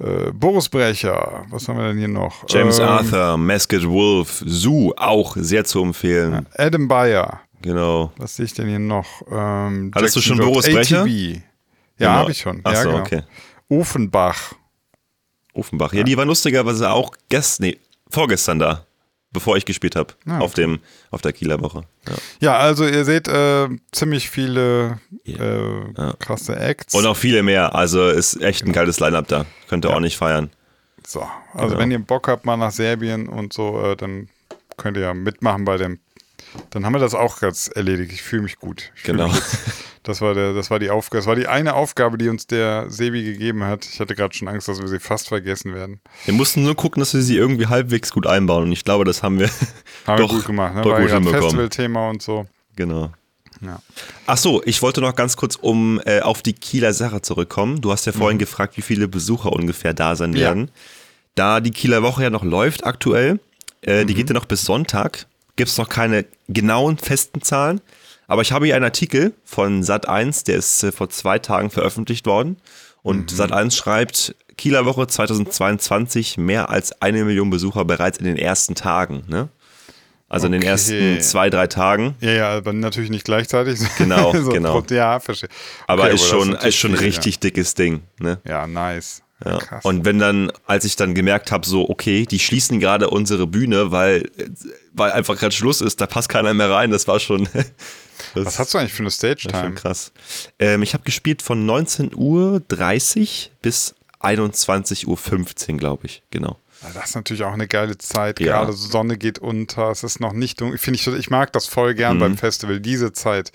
[0.00, 2.44] äh, Boris Brecher, was haben wir denn hier noch?
[2.48, 6.46] James Ähm, Arthur, Masked Wolf, Zoo, auch sehr zu empfehlen.
[6.56, 7.40] Adam Bayer.
[7.62, 8.12] Genau.
[8.16, 9.22] Was sehe ich denn hier noch?
[9.30, 11.00] Ähm, Hattest du Jackson schon Jones, Boris Brecher?
[11.02, 11.08] ATB.
[11.10, 11.40] Ja,
[11.98, 12.10] Genau.
[12.12, 12.60] habe ich schon.
[12.64, 13.00] Ach ja, so, genau.
[13.02, 13.22] okay.
[13.68, 14.54] Offenbach.
[15.54, 15.92] Offenbach.
[15.92, 17.78] Ja, die war lustigerweise auch gestern, nee,
[18.10, 18.86] vorgestern da,
[19.32, 20.14] bevor ich gespielt habe.
[20.26, 20.78] Ah, auf, dem,
[21.10, 21.82] auf der Kieler Woche.
[22.08, 22.14] Ja.
[22.40, 25.38] Ja, also ihr seht äh, ziemlich viele Ja.
[25.38, 26.12] äh, Ja.
[26.18, 26.94] krasse Acts.
[26.94, 27.74] Und noch viele mehr.
[27.74, 28.70] Also ist echt Genau.
[28.70, 29.46] ein geiles Line-Up da.
[29.68, 30.50] Könnt ihr auch nicht feiern.
[31.06, 31.78] So, also Genau.
[31.80, 34.28] wenn ihr Bock habt mal nach Serbien und so, äh, dann
[34.76, 35.98] könnt ihr ja mitmachen bei dem.
[36.70, 38.12] Dann haben wir das auch ganz erledigt.
[38.12, 38.90] Ich fühle mich gut.
[38.96, 39.28] Ich Genau.
[39.28, 39.40] Mich
[40.02, 41.18] das war der, das war die Aufgabe.
[41.20, 43.84] Das war die eine Aufgabe, die uns der Sebi gegeben hat.
[43.86, 46.00] Ich hatte gerade schon Angst, dass wir sie fast vergessen werden.
[46.24, 48.64] Wir mussten nur gucken, dass wir sie irgendwie halbwegs gut einbauen.
[48.64, 49.50] Und ich glaube, das haben wir
[50.06, 50.74] Haben doch wir gut gemacht.
[50.74, 50.82] Ne?
[50.82, 51.42] doch War gut hinbekommen.
[51.42, 52.46] Festivalthema und so.
[52.76, 53.10] Genau.
[53.60, 53.80] Ja.
[54.26, 57.80] Ach so, ich wollte noch ganz kurz um äh, auf die Kieler Sache zurückkommen.
[57.80, 60.36] Du hast ja vorhin gefragt, wie viele Besucher ungefähr da sein Mhm.
[60.36, 60.42] Ja.
[60.48, 60.70] werden.
[61.34, 63.40] Da die Kieler Woche ja noch läuft aktuell,
[63.82, 64.06] äh, Mhm.
[64.08, 65.26] die geht ja noch bis Sonntag,
[65.58, 67.82] gibt es noch keine genauen festen Zahlen.
[68.26, 72.26] Aber ich habe hier einen Artikel von Sat1, der ist äh, vor zwei Tagen veröffentlicht
[72.26, 72.50] worden.
[72.50, 72.56] Mhm.
[73.02, 78.74] Und Sat1 schreibt, Kieler Woche 2022, mehr als eine Million Besucher bereits in den ersten
[78.74, 79.24] Tagen.
[79.28, 79.48] Ne?
[80.28, 80.70] Also in den Okay.
[80.70, 82.16] ersten zwei, drei Tagen.
[82.20, 83.80] Ja, ja, aber natürlich nicht gleichzeitig.
[83.98, 84.82] Genau, So, genau.
[84.90, 85.48] Ja, verstehe.
[85.86, 88.02] Aber Okay, ist das schon, ist schon richtig dickes Ding.
[88.20, 88.40] Ne?
[88.44, 89.22] Ja, ja nice.
[89.44, 89.58] Ja.
[89.58, 89.84] Krass.
[89.84, 93.92] Und wenn dann, als ich dann gemerkt habe, so, okay, die schließen gerade unsere Bühne,
[93.92, 94.30] weil,
[94.92, 97.48] weil einfach gerade Schluss ist, da passt keiner mehr rein, das war schon,
[98.34, 99.74] das Was hast du eigentlich für eine Stage-Time?
[99.74, 100.12] krass.
[100.58, 102.60] Ähm, ich habe gespielt von 19.30 Uhr
[103.62, 106.58] bis 21.15 Uhr, glaube ich, genau.
[106.82, 108.40] Ja, Das ist natürlich auch eine geile Zeit.
[108.40, 108.58] Ja.
[108.58, 110.78] Gerade Sonne geht unter, es ist noch nicht dunkel.
[110.78, 112.20] Finde ich, ich mag das voll gern Mhm.
[112.20, 113.52] beim Festival, diese Zeit.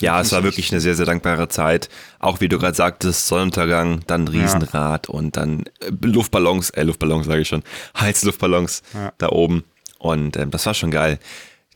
[0.00, 1.88] Ja, es war wirklich eine sehr, sehr dankbare Zeit.
[2.18, 7.40] Auch wie du gerade sagtest, Sonnenuntergang, dann Riesenrad und dann äh, Luftballons, äh, Luftballons sage
[7.42, 7.62] ich schon,
[7.98, 9.12] Heizluftballons Ja.
[9.18, 9.64] da oben.
[9.98, 11.18] Und ähm, das war schon geil.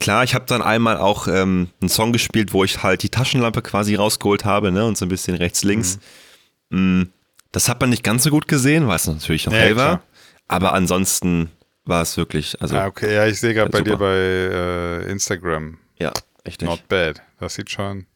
[0.01, 3.63] Klar, ich habe dann einmal auch ähm, einen Song gespielt, wo ich halt die Taschenlampe
[3.63, 5.99] quasi rausgeholt habe, ne, und so ein bisschen rechts, links.
[6.71, 7.03] Mm,
[7.53, 9.87] Das hat man nicht ganz so gut gesehen, weil es natürlich noch Ja, hell war.
[9.99, 10.03] klar.
[10.49, 11.51] Aber ansonsten
[11.85, 13.91] war es wirklich, also Ja, okay, ja, ich sehe gerade bei Super.
[13.91, 15.79] dir bei äh, Instagram.
[15.99, 16.13] ja,
[16.45, 16.71] echt nicht.
[16.71, 17.23] Not bad.
[17.39, 18.07] Das sieht schon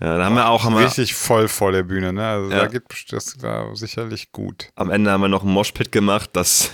[0.00, 2.26] Ja, da haben wir auch, haben wir, richtig voll vor der Bühne, ne?
[2.26, 2.60] Also Ja.
[2.60, 4.70] da geht das war sicherlich gut.
[4.74, 6.70] Am Ende haben wir noch einen Moshpit gemacht, das,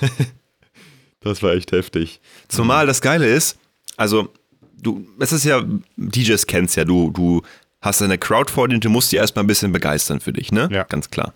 [1.20, 2.20] das war echt heftig.
[2.48, 3.58] Zumal das Geile ist,
[3.96, 4.32] also
[4.80, 5.62] du, es ist ja,
[5.96, 7.42] DJs kennst ja, du, du
[7.80, 10.52] hast eine Crowd vor dir und du musst die erstmal ein bisschen begeistern für dich,
[10.52, 10.68] ne?
[10.70, 10.84] Ja.
[10.84, 11.32] Ganz klar.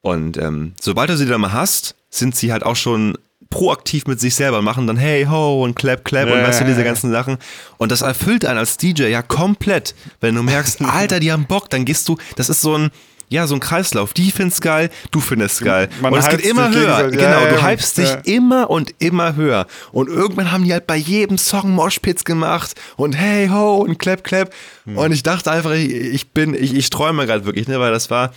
[0.00, 3.16] Und ähm, sobald du sie dann mal hast, sind sie halt auch schon
[3.54, 6.62] proaktiv mit sich selber und machen dann hey ho und clap clap und Ja, weißt
[6.62, 7.38] du diese ganzen Sachen.
[7.78, 9.94] Und das erfüllt einen als DJ ja komplett.
[10.20, 12.90] Wenn du merkst Alter die haben Bock dann gehst du das ist so ein
[13.28, 14.12] ja so ein Kreislauf.
[14.12, 15.88] Die find's geil du findest geil.
[16.02, 17.10] Man und es geht immer höher.
[17.10, 17.68] genau Ja, du ja.
[17.68, 18.16] hypst dich Ja.
[18.24, 19.68] immer und immer höher.
[19.92, 24.24] Und irgendwann haben die halt bei jedem Song Moshpits gemacht und hey ho und clap
[24.24, 24.52] clap.
[24.84, 24.98] Hm.
[24.98, 28.10] und ich dachte einfach ich, ich bin ich, ich träume gerade wirklich ne weil das
[28.10, 28.32] war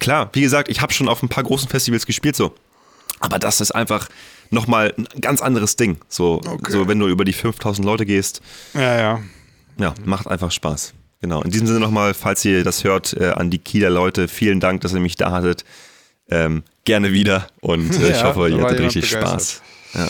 [0.00, 2.54] klar wie gesagt ich habe schon auf ein paar großen Festivals gespielt so
[3.26, 4.08] aber das ist einfach
[4.50, 5.98] nochmal ein ganz anderes Ding.
[6.08, 8.40] So, so, wenn du über die 5000 Leute gehst,
[8.74, 9.20] Ja, ja.
[9.78, 10.94] ja, macht einfach Spaß.
[11.20, 11.42] Genau.
[11.42, 14.82] In diesem Sinne nochmal, falls ihr das hört, äh, an die Kieler Leute, vielen Dank,
[14.82, 15.64] dass ihr mich da hattet.
[16.28, 19.40] Ähm, gerne wieder und äh, ich Ja, hoffe, da ihr hattet richtig begeistert.
[19.42, 19.62] Spaß.
[19.94, 20.08] Ja.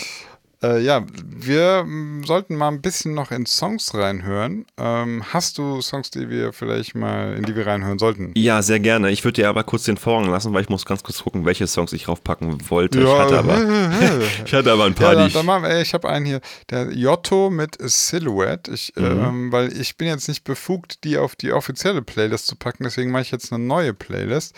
[0.63, 4.65] Äh, ja, wir m, sollten mal ein bisschen noch in Songs reinhören.
[4.77, 8.31] Ähm, hast du Songs, die wir vielleicht mal, in die wir reinhören sollten?
[8.35, 9.11] ja, sehr gerne.
[9.11, 11.67] Ich würde dir aber kurz den Vorrang lassen, weil ich muss ganz kurz gucken, welche
[11.67, 12.99] Songs ich raufpacken wollte.
[13.01, 13.57] ich, hatte aber,
[14.45, 16.41] ich hatte aber ein paar, Ja, die dann, ich, dann wir, ich habe einen hier,
[16.71, 18.71] der Jotto mit Silhouette.
[18.71, 19.03] Ich, Mhm.
[19.05, 23.11] ähm, weil ich bin jetzt nicht befugt, die auf die offizielle Playlist zu packen, deswegen
[23.11, 24.55] mache ich jetzt eine neue Playlist.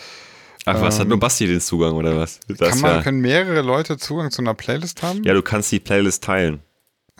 [0.65, 2.39] Ach was, hat nur Basti den Zugang oder was?
[2.48, 5.24] Das ähm, Kann man, wär- können mehrere Leute Zugang zu einer Playlist haben?
[5.24, 6.60] ja, du kannst die Playlist teilen.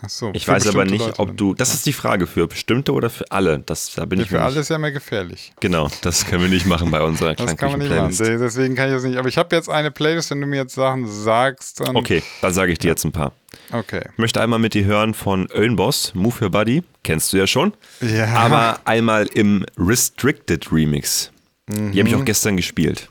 [0.02, 1.52] Ach so, Ich weiß aber nicht, Leute ob du.
[1.54, 3.58] Das ist die Frage für bestimmte oder für alle.
[3.58, 5.52] Das, da bin Ja, ich für alle ist ja mehr gefährlich.
[5.60, 8.20] Genau, das können wir nicht machen bei unserer Das kann man nicht Klangküchen-Playlist.
[8.22, 8.38] machen.
[8.40, 9.18] Deswegen kann ich das nicht.
[9.18, 11.96] Aber ich habe jetzt eine Playlist, wenn du mir jetzt Sachen sagst, dann.
[11.96, 13.32] Okay, dann sage ich dir jetzt ein paar.
[13.72, 14.00] Okay.
[14.12, 16.82] Ich möchte einmal mit dir hören von Ölnboss, Move Your Body.
[17.04, 17.74] Kennst du ja schon.
[18.00, 18.26] Ja.
[18.36, 21.30] Aber einmal im Restricted Remix.
[21.68, 22.22] Die habe ich Mhm.
[22.22, 23.09] auch gestern gespielt.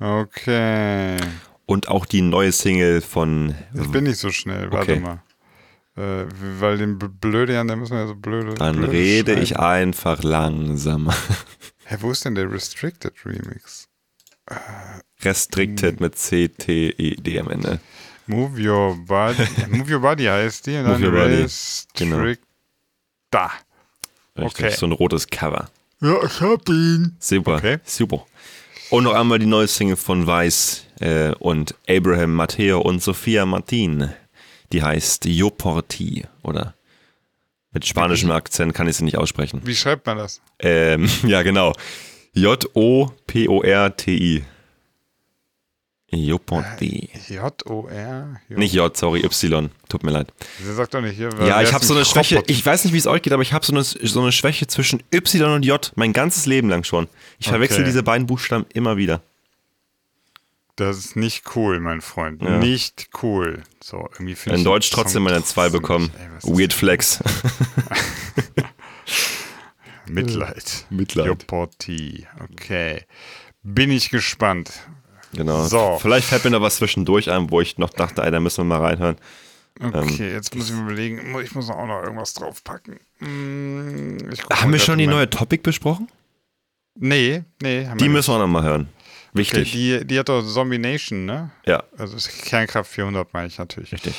[0.00, 1.16] Okay.
[1.66, 3.54] Und auch die neue Single von.
[3.74, 4.70] Jetzt bin ich so schnell.
[4.70, 5.00] Warte Okay.
[5.00, 5.22] mal.
[5.96, 6.26] Äh,
[6.60, 8.54] weil den Blödian, der müssen wir ja so blöde.
[8.54, 9.42] Dann blöde rede schneiden.
[9.42, 11.14] ich einfach langsamer.
[11.86, 13.88] Hä, wo ist denn der Restricted Remix?
[15.22, 17.80] Restricted mit C-T-E-D am Ende.
[18.26, 19.46] Move Your Body.
[19.68, 20.76] Move Your Body heißt die.
[20.76, 21.88] Und Move dann Your Body, Restrict.
[21.96, 22.32] genau.
[23.30, 23.50] Da.
[24.36, 24.70] Okay.
[24.70, 25.68] so ein rotes Cover.
[26.00, 27.16] Ja, ich hab ihn.
[27.18, 27.78] Super, Okay.
[27.84, 28.24] super.
[28.90, 34.08] Und noch einmal die neue Single von Weiss äh, und Abraham Matteo und Sophia Martin.
[34.72, 36.74] Die heißt Yo por ti, oder?
[37.72, 39.60] Mit spanischem Akzent kann ich sie nicht aussprechen.
[39.64, 40.40] Wie schreibt man das?
[40.58, 41.74] Ähm, ja, genau.
[42.32, 42.74] J-O-P-O-R-T-I.
[46.10, 47.10] Yo por ti.
[47.28, 48.40] J-O-R?
[48.48, 49.68] Nicht J, sorry, Y.
[49.90, 50.32] Tut mir leid.
[50.66, 51.28] Der sagt doch nicht hier.
[51.46, 52.36] Ja, ich habe so eine Schwäche.
[52.36, 52.50] Chrobot?
[52.50, 54.66] Ich weiß nicht, wie es euch geht, aber ich habe so eine, so eine Schwäche
[54.66, 57.08] zwischen Y und J mein ganzes Leben lang schon.
[57.38, 57.90] Ich verwechsel Okay.
[57.90, 59.20] diese beiden Buchstaben immer wieder.
[60.76, 62.40] Das ist nicht cool, mein Freund.
[62.40, 62.56] Ja.
[62.58, 63.62] Nicht cool.
[63.82, 66.10] So, irgendwie finde ich In Deutsch trotzdem meine 2 trotzdem bekommen.
[66.42, 67.18] Ey, Weird Flex.
[70.06, 70.86] Mitleid.
[70.88, 71.26] Mitleid.
[71.26, 72.26] Joporti.
[72.52, 73.02] Okay.
[73.62, 74.70] Bin ich gespannt.
[75.32, 75.64] Genau.
[75.64, 75.98] So.
[76.00, 78.78] Vielleicht fällt mir noch was zwischendurch ein, wo ich noch dachte, ey, da müssen wir
[78.78, 79.16] mal reinhören.
[79.80, 81.20] Okay, jetzt muss ich mir überlegen.
[81.42, 82.98] Ich muss auch noch irgendwas draufpacken.
[83.18, 84.18] Hm,
[84.52, 86.08] Haben wir schon die neue Topic besprochen?
[86.96, 87.86] Nee, nee.
[87.86, 88.88] Haben Die wir müssen wir auch noch mal hören.
[89.32, 89.68] Wichtig.
[89.68, 91.50] Okay, die, die hat doch Zombie Nation, ne?
[91.64, 93.92] ja, Also Kernkraft 400 meine ich natürlich.
[93.92, 94.14] richtig.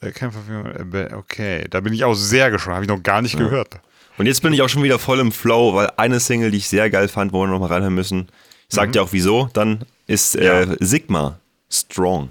[0.00, 2.76] Äh, Kernkraft 400, äh, okay, da bin ich auch sehr gespannt.
[2.76, 3.74] Habe ich noch gar nicht gehört.
[4.16, 6.68] Und jetzt bin ich auch schon wieder voll im Flow, weil eine Single, die ich
[6.68, 8.28] sehr geil fand, wo wir noch mal reinhören müssen,
[8.74, 10.70] ich sag dir auch wieso, dann ist äh, Mhm.
[10.72, 10.76] Ja.
[10.80, 11.38] Sigma
[11.70, 12.30] Strong.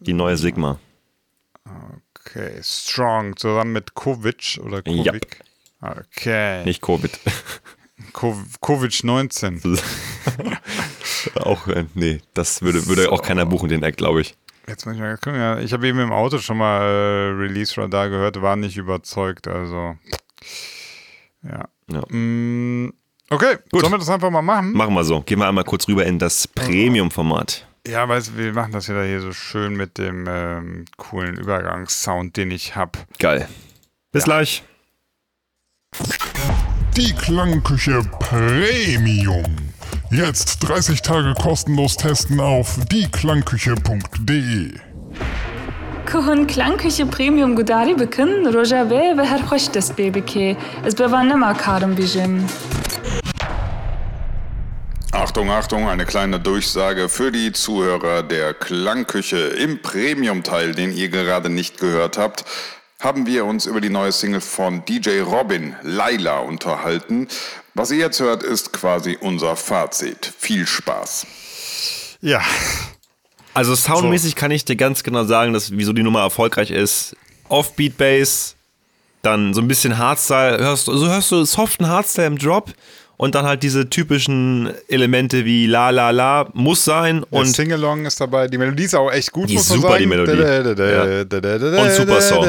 [0.00, 0.78] Die neue Sigma.
[2.14, 5.12] Okay, Strong, zusammen mit Kovic oder Ja.
[5.12, 5.40] Kovic.
[5.80, 6.64] Okay.
[6.64, 7.18] Nicht Covid.
[8.12, 9.60] Ko Kovic 19.
[11.40, 14.36] auch, äh, nee, das würde, würde auch keiner buchen, den Act, glaube ich.
[14.66, 15.36] Jetzt muss ich mal gucken.
[15.36, 19.48] Ja, ich habe eben im Auto schon mal äh, Release Radar gehört, war nicht überzeugt.
[19.48, 19.96] Also,
[21.42, 21.64] ja.
[21.90, 22.02] Ja.
[22.14, 22.92] Mm,
[23.30, 23.80] Okay, Gut.
[23.82, 24.72] sollen wir das einfach mal machen?
[24.72, 25.20] Machen wir so.
[25.20, 27.66] Gehen wir einmal kurz rüber in das Premium-Format.
[27.86, 32.50] Ja, weil wir machen das wieder hier so schön mit dem ähm, coolen Übergangssound, den
[32.50, 32.96] ich hab.
[33.18, 33.48] Geil.
[34.12, 34.24] Bis ja.
[34.26, 34.62] gleich.
[36.96, 39.56] Die Klangküche Premium.
[40.10, 44.72] Jetzt 30 Tage kostenlos testen auf dieklangküche.de.
[46.10, 50.56] Kuchen Klangküche Premium gudari bekin, roja ve ve her hoş dest bebeke.
[50.86, 52.46] Es bevan nema karım bijim.
[55.28, 59.36] Achtung, Achtung, eine kleine Durchsage für die Zuhörer der Klangküche.
[59.36, 62.46] Im Premium-Teil, den ihr gerade nicht gehört habt,
[62.98, 67.28] haben wir uns über die neue Single von DJ Robin, Laila, unterhalten.
[67.74, 70.32] Was ihr jetzt hört, ist quasi unser Fazit.
[70.38, 71.26] Viel Spaß.
[72.22, 72.40] Ja,
[73.52, 77.14] Also soundmäßig kann ich dir ganz genau sagen, dass, wieso die Nummer erfolgreich ist.
[77.50, 78.56] Offbeat Bass,
[79.20, 82.72] dann so ein bisschen Hardstyle, hörst, so hörst du soften Hardstyle im Drop
[83.18, 88.06] und dann halt diese typischen Elemente wie La La La muss sein und und Singalong
[88.06, 88.46] ist dabei.
[88.46, 90.32] Die Melodie ist auch echt gut, Die muss ist super, die Melodie.
[90.32, 92.44] Und super Song.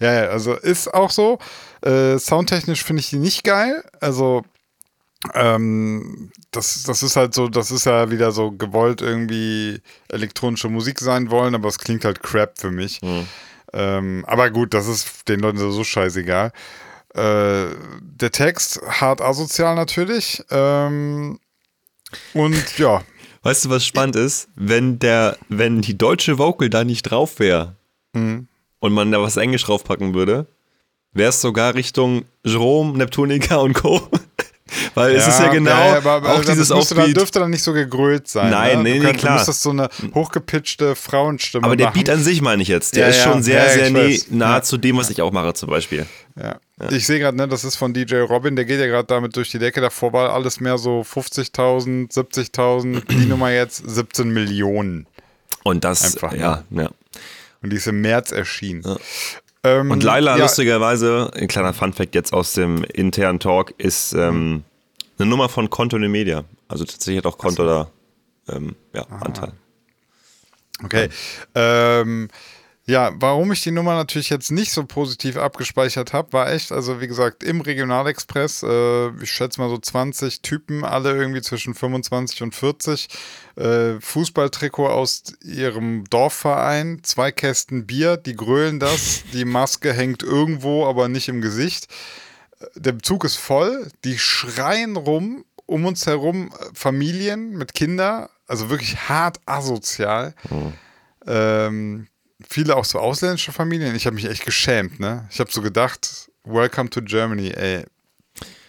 [0.00, 1.38] Ja, also ist auch so.
[1.82, 3.84] Äh, soundtechnisch finde ich die nicht geil.
[4.00, 4.42] Also
[5.34, 10.98] ähm, das, das ist halt so, das ist ja wieder so gewollt irgendwie elektronische Musik
[10.98, 13.00] sein wollen, aber es klingt halt crap für mich.
[13.74, 16.52] Ähm, aber gut, das ist den Leuten so scheißegal.
[17.14, 17.66] Äh,
[18.00, 20.42] der Text hart asozial natürlich.
[20.50, 21.38] Ähm,
[22.34, 23.02] und ja,
[23.42, 24.48] weißt du, was spannend ist?
[24.54, 27.76] Wenn der, wenn die deutsche Vocal da nicht drauf wäre
[28.14, 28.48] Mhm.
[28.78, 30.46] und man da was Englisch draufpacken würde,
[31.12, 34.00] wäre es sogar Richtung Jerome, Neptunica und Co.
[34.94, 37.72] Weil es ist ja genau aber, aber auch dieses müsste dann, dürfte dann nicht so
[37.72, 38.50] gegrölt sein.
[38.50, 38.82] Nein, ne?
[38.82, 39.32] nee, du nee, könnt- klar.
[39.32, 41.98] Du musstest so eine hochgepitchte Frauenstimme Aber der machen.
[42.04, 42.94] Beat an sich meine ich jetzt.
[42.94, 43.32] Der Ja, ist ja.
[43.32, 44.16] schon sehr, Ja, ja, sehr nah,
[44.46, 44.62] nah Ja.
[44.62, 46.04] zu dem, was ich auch mache zum Beispiel.
[46.36, 46.58] Ja.
[46.90, 49.50] Ich sehe gerade, ne, das ist von DJ Robin, der geht ja gerade damit durch
[49.50, 49.80] die Decke.
[49.80, 53.02] Davor war alles mehr so 50.000, 70.000.
[53.08, 55.06] Die Nummer jetzt 17 Millionen.
[55.64, 56.90] Und das, Einfach, ja, ja.
[57.62, 58.84] Und die ist im März erschienen.
[59.64, 64.62] Ähm, Und Laila, ja, lustigerweise, ein kleiner Funfact jetzt aus dem internen Talk, ist ähm,
[65.18, 66.44] eine Nummer von Konto in Media.
[66.68, 67.90] Also tatsächlich hat auch Konto da
[68.48, 69.52] ähm, ja, Anteil.
[70.84, 71.08] Okay.
[71.54, 72.28] Ähm,
[72.88, 77.02] ja, warum ich die Nummer natürlich jetzt nicht so positiv abgespeichert habe, war echt, also
[77.02, 82.42] wie gesagt, im Regionalexpress, äh, ich schätze mal so 20 Typen, alle irgendwie zwischen 25
[82.42, 83.08] und 40,
[83.56, 90.86] äh, Fußballtrikot aus ihrem Dorfverein, zwei Kästen Bier, die grölen das, die Maske hängt irgendwo,
[90.86, 91.88] aber nicht im Gesicht.
[92.74, 98.70] Der Zug ist voll, die schreien rum, um uns herum äh, Familien mit Kindern, also
[98.70, 100.34] wirklich hart asozial.
[101.26, 102.06] Ähm,
[102.46, 103.94] viele auch so ausländische Familien.
[103.94, 105.26] Ich habe mich echt geschämt, ne?
[105.30, 107.84] Ich habe so gedacht, Welcome to Germany, ey.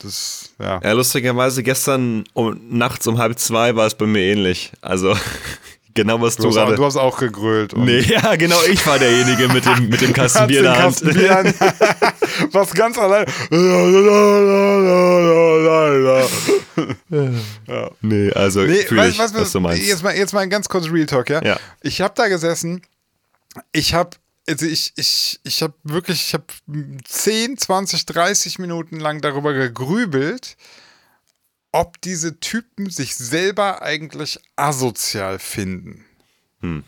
[0.02, 0.80] Das, ja.
[0.84, 4.72] Ja, lustigerweise gestern um, nachts um halb zwei war es bei mir ähnlich.
[4.82, 5.16] Also
[5.94, 6.76] genau was Du, du, auch, gerade.
[6.76, 7.74] du hast auch gegrölt.
[7.74, 10.82] und Nee, ja, genau, ich war derjenige mit dem, mit dem Kasten Bier in der
[10.82, 11.02] Hand.
[11.02, 12.50] Kasten.
[12.54, 13.26] Was ganz allein.
[18.02, 19.86] Nee, also Nee, fühl weißt, ich, was, was, du meinst.
[19.86, 21.44] Jetzt mal, jetzt mal ganz kurz Real Talk, ja?
[21.44, 21.60] Ja.
[21.82, 22.82] Ich habe da gesessen,
[23.72, 26.46] ich habe, also ich, ich, ich habe wirklich, ich habe
[27.04, 30.58] 10, 20, 30 Minuten lang darüber gegrübelt,
[31.72, 36.06] ob diese Typen sich selber eigentlich asozial finden.
[36.62, 36.84] Hm.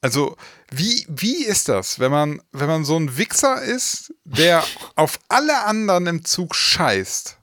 [0.00, 0.36] Also,
[0.70, 4.62] wie, wie ist das, wenn man, wenn man so ein Wichser ist, der
[4.96, 7.38] auf alle anderen im Zug scheißt?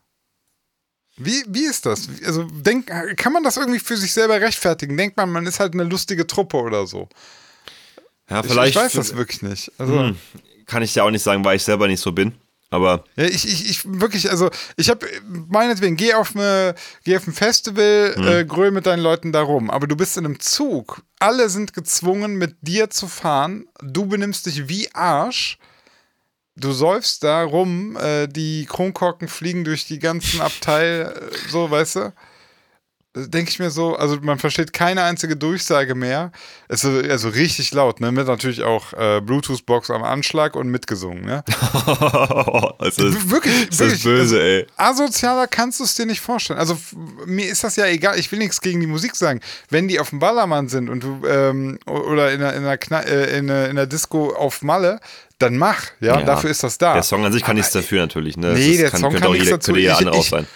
[1.17, 2.07] Wie, wie ist das?
[2.23, 2.87] Also, denk,
[3.17, 4.95] kann man das irgendwie für sich selber rechtfertigen?
[4.95, 7.09] Denkt man, man ist halt eine lustige Truppe oder so?
[8.31, 9.71] Ja, Ich, vielleicht ich weiß das wirklich nicht.
[9.77, 10.17] Also, Hm,
[10.65, 12.33] kann ich dir auch nicht sagen, weil ich selber nicht so bin.
[12.69, 15.05] Aber Ja, ich, ich, ich wirklich, also ich habe
[15.49, 18.27] meinetwegen, geh auf, eine, geh auf ein Festival, Hm.
[18.27, 21.01] äh, gröl mit deinen Leuten da rum, aber du bist in einem Zug.
[21.19, 23.65] Alle sind gezwungen, mit dir zu fahren.
[23.83, 25.57] Du benimmst dich wie Arsch.
[26.55, 31.95] Du säufst da rum, äh, die Kronkorken fliegen durch die ganzen Abteil, äh, so, weißt
[31.97, 32.13] du?
[33.13, 36.31] Denke ich mir so, also man versteht keine einzige Durchsage mehr.
[36.69, 38.09] Es ist also richtig laut, ne?
[38.13, 41.43] Mit natürlich auch äh, Bluetooth-Box am Anschlag und mitgesungen, ne?
[42.79, 43.93] es ist, wirklich, es wirklich.
[43.99, 44.67] ist böse, also, ey.
[44.77, 46.57] Asozialer kannst du es dir nicht vorstellen.
[46.57, 46.77] Also
[47.25, 48.17] mir ist das ja egal.
[48.17, 49.41] Ich will nichts gegen die Musik sagen.
[49.69, 53.01] Wenn die auf dem Ballermann sind und du ähm, oder in einer, in, einer Kna
[53.01, 55.01] äh, in, einer, in einer Disco auf Malle,
[55.37, 55.81] dann mach.
[55.99, 56.25] Ja, Ja.
[56.25, 56.93] dafür ist das da.
[56.93, 58.37] Der Song an sich kann nichts dafür natürlich.
[58.37, 58.53] Ne?
[58.53, 59.73] Nee, das der kann, Song kann auch nichts jeder, dazu.
[59.73, 60.47] Könnte Ich- ich- sein.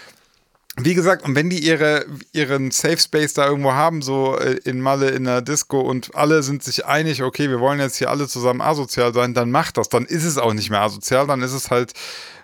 [0.78, 4.82] Wie gesagt, und wenn die ihre, ihren Safe Space da irgendwo haben, so äh, in
[4.82, 8.28] Malle in der Disco und alle sind sich einig, okay, wir wollen jetzt hier alle
[8.28, 9.88] zusammen asozial sein, dann macht das.
[9.88, 11.94] Dann ist es auch nicht mehr asozial, dann ist es halt,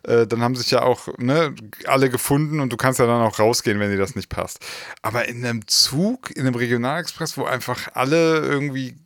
[0.05, 3.39] äh, dann haben sich ja auch ne, alle gefunden und du kannst ja dann auch
[3.39, 4.61] rausgehen, wenn dir das nicht passt.
[5.03, 8.97] Aber in einem Zug, in einem Regionalexpress, wo einfach alle irgendwie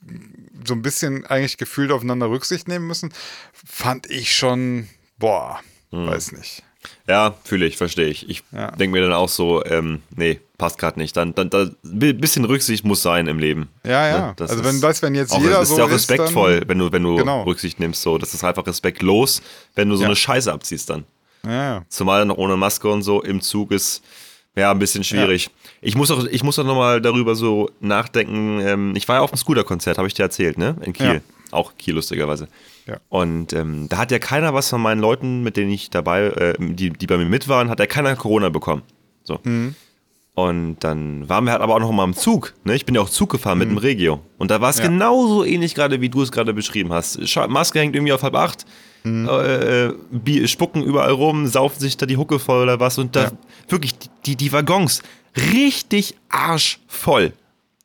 [0.65, 3.13] so ein bisschen eigentlich gefühlt aufeinander Rücksicht nehmen müssen,
[3.53, 5.59] fand ich schon, boah,
[5.91, 6.63] weiß nicht.
[7.09, 8.29] Ja, fühle ich, verstehe ich.
[8.29, 8.71] Ich Ja.
[8.73, 11.17] denke mir dann auch so, ähm, nee, passt gerade nicht.
[11.17, 13.69] Dann, dann, dann, ein bisschen Rücksicht muss sein im Leben.
[13.85, 14.19] Ja, ja.
[14.29, 14.33] Ne?
[14.37, 16.63] Das also ist wenn, weißt, wenn jetzt auch, jeder ist so ja auch ist, respektvoll,
[16.67, 17.43] wenn du, wenn du Genau.
[17.43, 18.03] Rücksicht nimmst.
[18.03, 19.43] So, das ist einfach respektlos,
[19.75, 20.09] wenn du so Ja.
[20.09, 21.05] eine Scheiße abziehst dann.
[21.43, 21.85] Dann, ja, ja.
[21.89, 24.03] Zumal noch ohne Maske und so im Zug ist
[24.57, 25.51] ja ein bisschen schwierig.
[25.83, 28.59] Ich muss auch, ich muss auch nochmal darüber so nachdenken.
[28.61, 30.77] Ähm, ich war ja auf dem Scooter-Konzert, habe ich dir erzählt, ne?
[30.83, 31.07] In Kiel.
[31.07, 31.21] Ja.
[31.53, 32.49] Auch Kiel, lustigerweise.
[32.87, 32.99] Ja.
[33.09, 36.55] Und ähm, da hat ja keiner was von meinen Leuten, mit denen ich dabei, äh,
[36.59, 38.83] die, die bei mir mit waren, hat ja keiner Corona bekommen.
[39.25, 39.39] So.
[39.45, 39.75] Mhm.
[40.35, 42.53] Und dann waren wir halt aber auch noch mal im Zug.
[42.65, 42.75] Ne?
[42.75, 44.21] Ich bin ja auch Zug gefahren mit dem Regio.
[44.37, 44.83] Und da war es Mhm.
[44.83, 44.89] Ja.
[44.91, 47.19] genauso ähnlich gerade, wie du es gerade beschrieben hast.
[47.21, 48.67] Scha- Maske hängt irgendwie auf halb acht.
[49.05, 49.29] Mhm.
[49.29, 52.99] Äh, äh, spucken überall rum, saufen sich da die Hucke voll oder was.
[52.99, 53.31] Und da Ja.
[53.69, 53.95] wirklich
[54.27, 55.03] die, die Waggons
[55.55, 57.33] richtig arschvoll.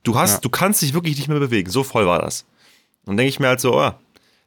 [0.03, 0.39] Du hast, Ja.
[0.41, 1.69] du kannst dich wirklich nicht mehr bewegen.
[1.69, 2.43] So voll war das.
[3.05, 3.91] Und denke ich mir halt so, oh,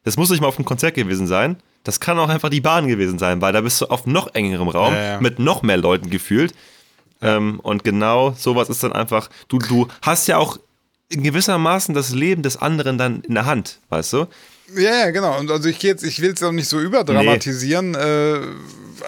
[0.03, 1.57] das muss nicht mal auf dem Konzert gewesen sein.
[1.83, 4.69] Das kann auch einfach die Bahn gewesen sein, weil da bist du auf noch engerem
[4.69, 5.21] Raum Ja, ja.
[5.21, 6.53] mit noch mehr Leuten gefühlt.
[7.21, 10.57] Ähm, und genau sowas ist dann einfach, du, du hast ja auch
[11.09, 14.27] in gewissermaßen das Leben des anderen dann in der Hand, weißt du?
[14.73, 15.37] Ja, ja, genau.
[15.39, 18.39] Und also ich gehe jetzt, ich will es auch nicht so überdramatisieren, äh,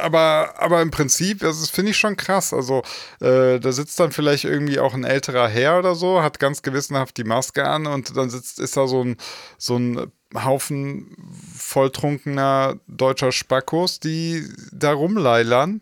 [0.01, 2.53] aber, aber im Prinzip, das finde ich schon krass.
[2.53, 2.83] Also
[3.19, 7.17] äh, da sitzt dann vielleicht irgendwie auch ein älterer Herr oder so, hat ganz gewissenhaft
[7.17, 9.17] die Maske an und dann sitzt, ist da so ein,
[9.57, 11.15] so ein Haufen
[11.57, 15.79] volltrunkener deutscher Spackos, die da rumleilern.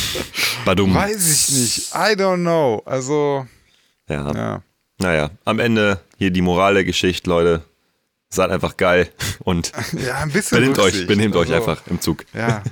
[0.64, 0.94] Badum.
[0.94, 1.94] Weiß ich nicht.
[1.94, 2.82] I don't know.
[2.84, 3.46] Also,
[4.08, 4.32] Ja.
[4.32, 4.62] ja.
[5.00, 7.62] Naja, am Ende hier die Moral der Geschichte, Leute.
[8.30, 9.08] Seid einfach geil
[9.40, 9.72] und
[10.06, 10.58] Ja, ein bisschen.
[10.60, 12.24] benehmt euch, benehmt euch Also, einfach im Zug.
[12.34, 12.62] Ja.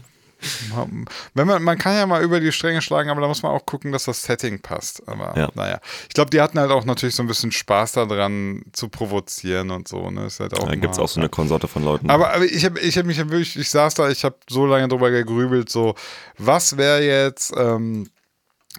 [1.34, 3.64] Wenn man, man kann ja mal über die Stränge schlagen, aber da muss man auch
[3.64, 5.02] gucken, dass das Setting passt.
[5.08, 5.48] Aber Ja.
[5.54, 5.80] naja.
[6.08, 9.88] Ich glaube, die hatten halt auch natürlich so ein bisschen Spaß daran zu provozieren und
[9.88, 10.10] so.
[10.10, 10.26] Ne?
[10.26, 12.10] Ist halt auch Da gibt es auch so eine Konsorte von Leuten.
[12.10, 14.66] aber, aber ich habe ich hab mich ja wirklich, ich saß da, ich habe so
[14.66, 15.94] lange drüber gegrübelt, so,
[16.36, 18.08] was wäre jetzt, ähm,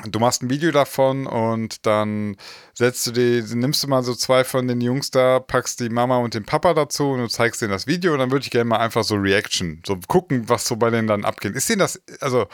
[0.05, 2.35] du machst ein Video davon und dann
[2.73, 6.17] setzt du die, nimmst du mal so zwei von den Jungs da, packst die Mama
[6.17, 8.69] und den Papa dazu und du zeigst denen das Video und dann würde ich gerne
[8.69, 11.55] mal einfach so Reaction, so gucken, was so bei denen dann abgeht.
[11.55, 12.47] Ist denen das, also,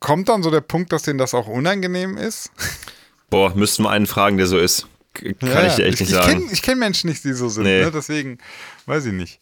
[0.00, 2.50] kommt dann so der Punkt, dass denen das auch unangenehm ist?
[3.30, 4.86] Boah, müssten wir einen fragen, der so ist.
[5.14, 6.42] Kann Ja, ich dir echt ich, nicht ich sagen.
[6.48, 7.84] kenn- Ich kenne Menschen nicht, die so sind, Nee.
[7.84, 7.90] ne?
[7.92, 8.38] deswegen
[8.86, 9.40] weiß ich nicht.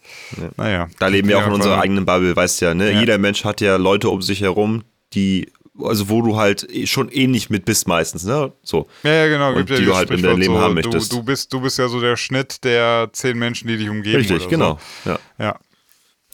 [0.59, 0.89] Naja.
[0.99, 2.93] Da leben wir auch in unserer eigenen Bubble, weißt ja, ne?
[2.93, 3.01] Ja.
[3.01, 4.85] Jeder Mensch hat ja Leute um sich herum,
[5.15, 5.51] die,
[5.81, 8.53] also wo du halt schon ähnlich mit bist meistens, ne?
[8.63, 8.89] So.
[9.03, 9.51] Ja, ja, genau.
[9.51, 11.13] Und gibt ja die du halt in deinem Leben so, haben du, möchtest.
[11.13, 14.19] Du bist, du bist ja so der Schnitt der zehn Menschen, die dich umgeben.
[14.19, 14.79] Richtig, genau.
[15.05, 15.19] Ja.
[15.39, 15.43] So.
[15.45, 15.59] Ja.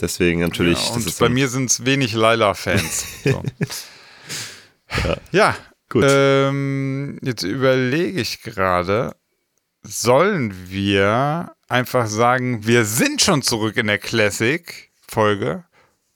[0.01, 0.89] Deswegen natürlich.
[0.89, 3.07] ja und ist bei mir sind es wenig Laila-Fans.
[3.24, 5.14] So.
[5.32, 5.55] ja.
[5.91, 6.05] Gut.
[6.07, 9.14] Ähm, jetzt überlege ich gerade.
[9.82, 15.64] sollen wir einfach sagen, wir sind schon zurück in der Classic-Folge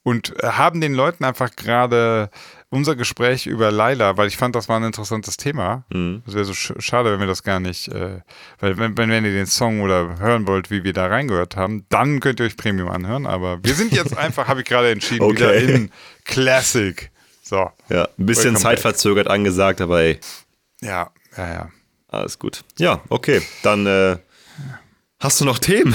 [0.03, 2.31] und haben den Leuten einfach gerade
[2.73, 5.85] unser Gespräch über Laila, weil ich fand, das war ein interessantes Thema.
[5.91, 6.23] Mhm.
[6.27, 8.21] Es wäre so sch schade, wenn wir das gar nicht, äh,
[8.61, 11.85] weil wenn, wenn, wenn ihr den Song oder hören wollt, wie wir da reingehört haben,
[11.91, 13.27] dann könnt ihr euch Premium anhören.
[13.27, 15.35] Aber wir sind jetzt einfach, habe ich gerade entschieden, Okay.
[15.37, 15.91] wieder in
[16.25, 17.11] Classic.
[17.43, 20.19] So, Ja, ein bisschen zeitverzögert angesagt, aber ey,
[20.81, 21.69] ja, ja, ja.
[22.09, 22.65] alles gut.
[22.79, 24.17] Ja, okay, dann äh,
[25.21, 25.95] hast du noch Themen?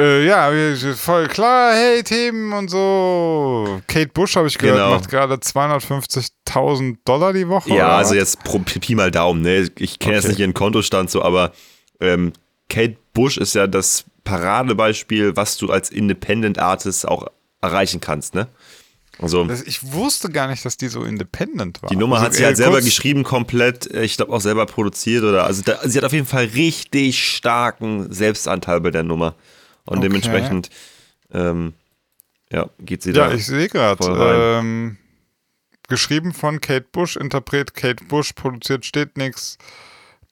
[0.00, 0.52] Äh, ja,
[0.94, 3.80] voll klar, hey, Themen und so.
[3.88, 4.90] Kate Bush, habe ich gehört, Genau.
[4.90, 7.70] macht gerade 250.000 Dollar die Woche.
[7.70, 9.68] Ja, oder also jetzt pro Pi mal Daumen, ne?
[9.78, 10.32] Ich kenne jetzt Okay.
[10.32, 11.52] nicht ihren Kontostand so, aber
[12.00, 12.32] ähm,
[12.70, 17.26] Kate Bush ist ja das Paradebeispiel, was du als Independent Artist auch
[17.60, 18.46] erreichen kannst, ne?
[19.20, 21.88] Also Ich wusste gar nicht, dass die so independent war.
[21.90, 24.40] die Nummer Also, hat sie äh, halt selber kurz- geschrieben, komplett, äh, ich glaube auch
[24.40, 29.02] selber produziert oder also da, sie hat auf jeden Fall richtig starken Selbstanteil bei der
[29.02, 29.34] Nummer.
[29.88, 30.08] Und Okay.
[30.08, 30.70] dementsprechend
[31.32, 31.74] ähm,
[32.52, 33.34] ja, geht sie Ja, da.
[33.34, 34.04] ich sehe gerade.
[34.60, 34.96] Ähm,
[35.88, 39.58] geschrieben von Kate Bush, Interpret Kate Bush, produziert steht nix.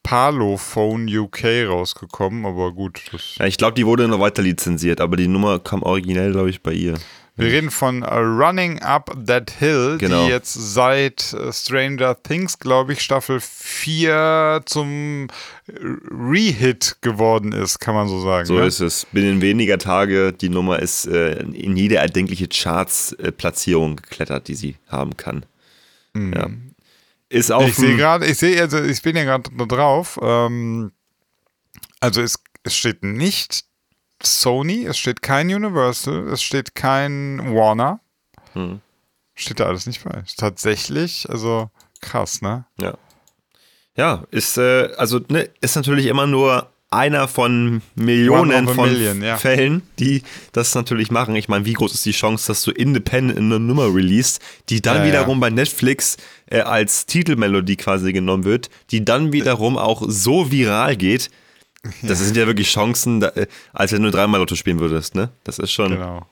[0.02, 3.02] Parlophone UK rausgekommen, aber gut.
[3.10, 6.48] Das ja, ich glaube, die wurde noch weiter lizenziert, aber die Nummer kam originell, glaube
[6.50, 6.94] ich, bei ihr.
[7.38, 10.24] Wir reden von äh, Running Up That Hill, Genau.
[10.24, 15.28] die jetzt seit äh, Stranger Things, glaube ich, Staffel 4 zum
[15.66, 15.72] äh,
[16.10, 18.46] Rehit geworden ist, kann man so sagen.
[18.46, 18.64] So ne?
[18.66, 19.06] ist es.
[19.12, 25.16] Binnen weniger Tage, die Nummer ist äh, in jede erdenkliche Charts-Platzierung geklettert, die sie haben
[25.18, 25.44] kann.
[26.16, 26.48] Ja.
[27.28, 27.68] Ist auch Mhm.
[27.68, 30.18] Ich sehe gerade, ich sehe, also ich bin ja gerade drauf.
[30.22, 30.92] Ähm,
[32.00, 33.65] also es, es steht nicht
[34.26, 38.00] Sony, es steht kein Universal, es steht kein Warner.
[38.52, 38.80] Hm.
[39.34, 40.34] Steht da alles nicht falsch.
[40.36, 41.70] Tatsächlich, also
[42.00, 42.64] krass, ne?
[42.80, 42.96] Ja.
[43.96, 49.36] Ja, ist, äh, also, ne, ist natürlich immer nur einer von Millionen von million, ja.
[49.36, 50.22] Fällen, die
[50.52, 51.34] das natürlich machen.
[51.34, 54.98] Ich meine, wie groß ist die Chance, dass du independent eine Nummer release, die dann
[54.98, 56.16] Ja, wiederum bei Netflix
[56.48, 61.30] äh, als Titelmelodie quasi genommen wird, die dann wiederum auch so viral geht.
[62.02, 65.30] Das sind ja wirklich Chancen, da, äh, als wenn du dreimal Lotto spielen würdest, ne?
[65.44, 65.92] Das ist schon.
[65.92, 66.26] Genau.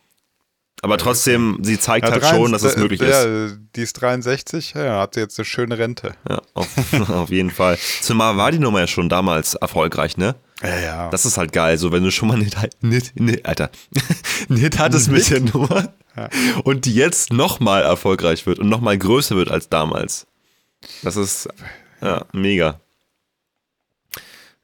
[0.82, 3.08] Aber trotzdem, sie zeigt Ja, halt 63 schon, dass es möglich ist.
[3.24, 6.14] ja, Die ist 63, ja, hat sie jetzt eine schöne Rente.
[6.28, 6.68] Ja, auf,
[7.08, 7.78] auf jeden Fall.
[8.02, 10.34] Zumal war die Nummer ja schon damals erfolgreich, ne?
[10.62, 11.10] Ja, ja.
[11.10, 13.70] Das ist halt geil, so wenn du schon mal einen Hit, Hit, Hit, Alter,
[14.50, 15.94] einen Hit hattest mit der Nummer
[16.64, 20.26] und die jetzt nochmal erfolgreich wird und nochmal größer wird als damals.
[21.02, 21.48] Das ist
[22.02, 22.80] ja, mega.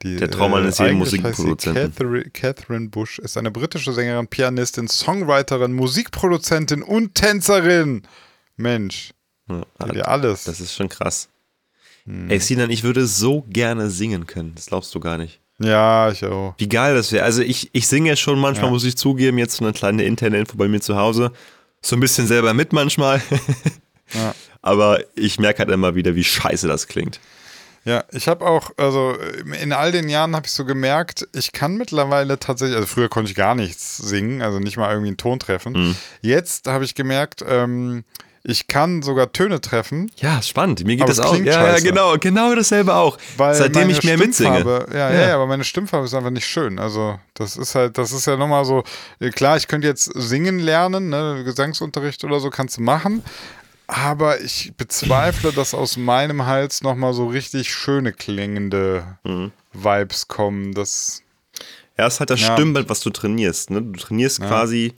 [0.03, 1.91] Die, Der Traum eines jeden sie Musikproduzenten.
[1.93, 8.03] Catherine, Catherine Bush ist eine britische Sängerin, Pianistin, Songwriterin, Musikproduzentin und Tänzerin.
[8.57, 9.11] Mensch,
[9.49, 10.43] Ja, die ja alles.
[10.45, 11.29] das ist schon krass.
[12.05, 12.29] Hm.
[12.29, 14.53] Ey, Sinan, ich würde so gerne singen können.
[14.55, 15.39] Das glaubst du gar nicht.
[15.59, 16.55] ja, ich auch.
[16.57, 17.23] Wie geil das wäre.
[17.23, 18.71] Also ich, ich singe ja schon manchmal, Ja.
[18.71, 21.31] muss ich zugeben, jetzt so eine kleine interne Info bei mir zu Hause.
[21.81, 23.21] So ein bisschen selber mit manchmal.
[24.13, 24.35] Ja.
[24.61, 27.21] Aber ich merke halt immer wieder, wie scheiße das klingt.
[27.83, 29.15] Ja, ich habe auch, also
[29.59, 33.31] in all den Jahren habe ich so gemerkt, ich kann mittlerweile tatsächlich, also früher konnte
[33.31, 35.73] ich gar nichts singen, also nicht mal irgendwie einen Ton treffen.
[35.73, 35.95] Mhm.
[36.21, 38.03] Jetzt habe ich gemerkt, ähm,
[38.43, 40.83] ich kann sogar Töne treffen, Ja, spannend.
[40.83, 41.35] Mir geht das auch.
[41.37, 43.17] Ja, ja, genau, genau dasselbe auch.
[43.37, 44.59] weil Seitdem ich mehr mitsinge.
[44.61, 45.27] Stimmfarbe- ja, Ja.
[45.29, 46.79] ja, aber meine Stimmfarbe ist einfach nicht schön.
[46.79, 48.83] Also das ist halt, das ist ja nochmal so,
[49.19, 53.23] äh, klar, ich könnte jetzt singen lernen, ne, Gesangsunterricht oder so kannst du machen,
[53.87, 59.51] aber ich bezweifle, dass aus meinem Hals nochmal so richtig schöne klingende Mhm.
[59.73, 60.73] Vibes kommen.
[60.73, 61.23] Das,
[61.97, 62.53] Ja, ist halt das Ja.
[62.53, 63.69] Stimmband, was du trainierst.
[63.69, 63.81] Ne?
[63.81, 64.93] Du trainierst quasi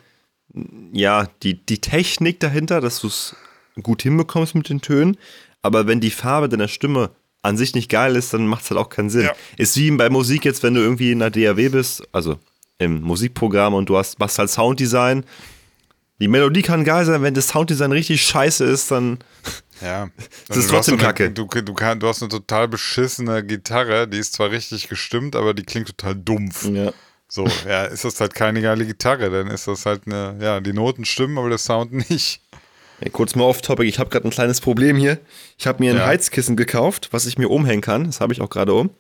[0.92, 3.36] ja die, die Technik dahinter, dass du es
[3.82, 5.18] gut hinbekommst mit den Tönen.
[5.62, 7.10] Aber wenn die Farbe deiner Stimme
[7.42, 9.24] an sich nicht geil ist, dann macht es halt auch keinen Sinn.
[9.26, 9.34] Ja.
[9.58, 12.38] Ist wie bei Musik jetzt, wenn du irgendwie in der DAW bist, also
[12.78, 15.26] im Musikprogramm und du hast, machst halt Sounddesign.
[16.20, 19.20] Die Melodie kann geil sein, wenn das Sounddesign richtig scheiße ist, dann
[19.82, 20.10] ja.
[20.48, 21.32] Das ist trotzdem eine, Kacke.
[21.32, 25.54] Du, du, kann, du hast eine total beschissene Gitarre, die ist zwar richtig gestimmt, aber
[25.54, 26.66] die klingt total dumpf.
[26.70, 26.92] ja.
[27.28, 30.72] So, ja, ist das halt keine geile Gitarre, dann ist das halt eine, ja, die
[30.74, 32.42] Noten stimmen, aber der Sound nicht.
[33.00, 35.18] Ey, kurz mal off-topic, ich habe gerade ein kleines Problem hier.
[35.58, 36.06] Ich habe mir ein Ja.
[36.06, 38.06] Heizkissen gekauft, was ich mir umhängen kann.
[38.06, 38.92] Das habe ich auch gerade um.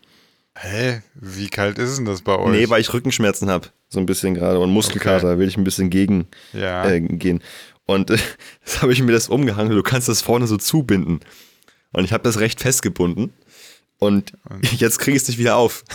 [0.55, 1.01] Hä?
[1.15, 2.51] Wie kalt ist denn das bei euch?
[2.51, 3.69] Nee, weil ich Rückenschmerzen habe.
[3.89, 4.59] So ein bisschen gerade.
[4.59, 6.85] Und Muskelkater will ich ein bisschen gegen Ja.
[6.87, 7.41] äh, gehen.
[7.85, 8.17] Und äh,
[8.63, 9.75] das habe ich mir das umgehangen.
[9.75, 11.19] Du kannst das vorne so zubinden.
[11.91, 13.33] Und ich habe das recht festgebunden.
[13.97, 14.33] Und
[14.77, 15.83] jetzt kriege ich es nicht wieder auf.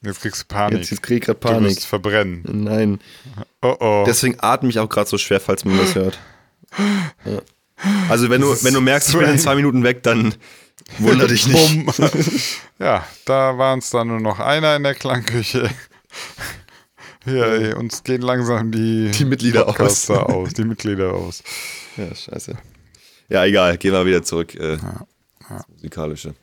[0.00, 0.78] Jetzt kriegst du Panik.
[0.78, 1.70] Jetzt, jetzt kriege ich gerade Du Panik.
[1.70, 2.44] wirst verbrennen.
[2.46, 3.00] Nein.
[3.62, 4.04] Oh oh.
[4.06, 6.20] Deswegen atme ich auch gerade so schwer, falls man das hört.
[7.24, 7.42] Ja.
[8.08, 10.36] Also wenn du, wenn du merkst, ich bin in zwei Minuten weg, dann
[10.98, 11.88] Wunder dich nicht.
[12.78, 15.68] Ja, da waren es dann nur noch einer in der Klangküche.
[17.26, 20.54] Ja, uns gehen langsam die, Die Mitglieder Podcaster aus.
[20.54, 21.42] Die Mitglieder aus.
[21.96, 22.56] Ja, scheiße.
[23.28, 23.76] Ja, egal.
[23.78, 24.54] Gehen wir wieder zurück.
[24.54, 26.34] Äh, ins Musikalische.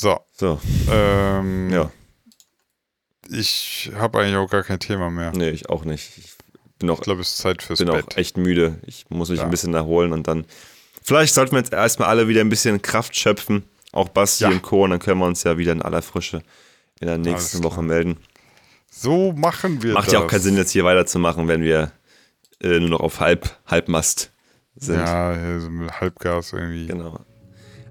[0.00, 0.60] So, So,
[0.90, 1.90] ähm, ja.
[3.30, 5.32] ich habe eigentlich auch gar kein Thema mehr.
[5.34, 6.16] Nee, ich auch nicht.
[6.18, 6.34] Ich
[6.78, 8.16] bin auch, Ich glaube, es ist Zeit fürs bin auch Bett.
[8.16, 8.78] echt müde.
[8.86, 9.44] Ich muss mich Ja.
[9.44, 10.44] ein bisschen erholen und dann.
[11.06, 13.62] Vielleicht sollten wir jetzt erstmal alle wieder ein bisschen Kraft schöpfen.
[13.92, 14.50] Auch Basti Ja.
[14.50, 14.82] und Co.
[14.82, 16.42] Und dann können wir uns ja wieder in aller Frische
[17.00, 17.62] in der nächsten.
[17.62, 18.16] Woche melden.
[18.90, 20.14] So machen wir Macht das.
[20.14, 21.92] ja auch keinen Sinn, jetzt hier weiterzumachen, wenn wir
[22.60, 24.32] äh, nur noch auf Halb, Halbmast
[24.74, 24.96] sind.
[24.98, 26.86] Ja, hier so mit Halbgas irgendwie.
[26.88, 27.20] Genau.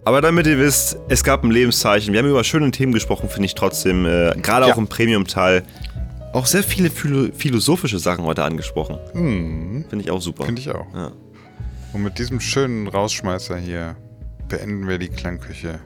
[0.04, 2.12] Aber damit ihr wisst, es gab ein Lebenszeichen.
[2.14, 4.06] Wir haben über schöne Themen gesprochen, finde ich trotzdem.
[4.06, 4.74] Äh, Gerade Ja.
[4.74, 5.64] auch im Premium-Teil.
[6.34, 9.00] Auch sehr viele philo philosophische Sachen heute angesprochen.
[9.14, 10.44] Finde ich auch super.
[10.46, 10.86] Finde ich auch.
[10.94, 11.12] Ja.
[11.96, 13.96] Und mit diesem schönen Rausschmeißer hier
[14.50, 15.80] beenden wir die Klangküche.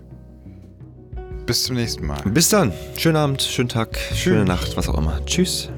[1.45, 2.19] Bis zum nächsten Mal.
[2.23, 2.73] Bis dann.
[2.97, 5.23] Schönen Abend, schönen Tag, schöne Nacht, was auch immer.
[5.27, 5.69] Tschüss.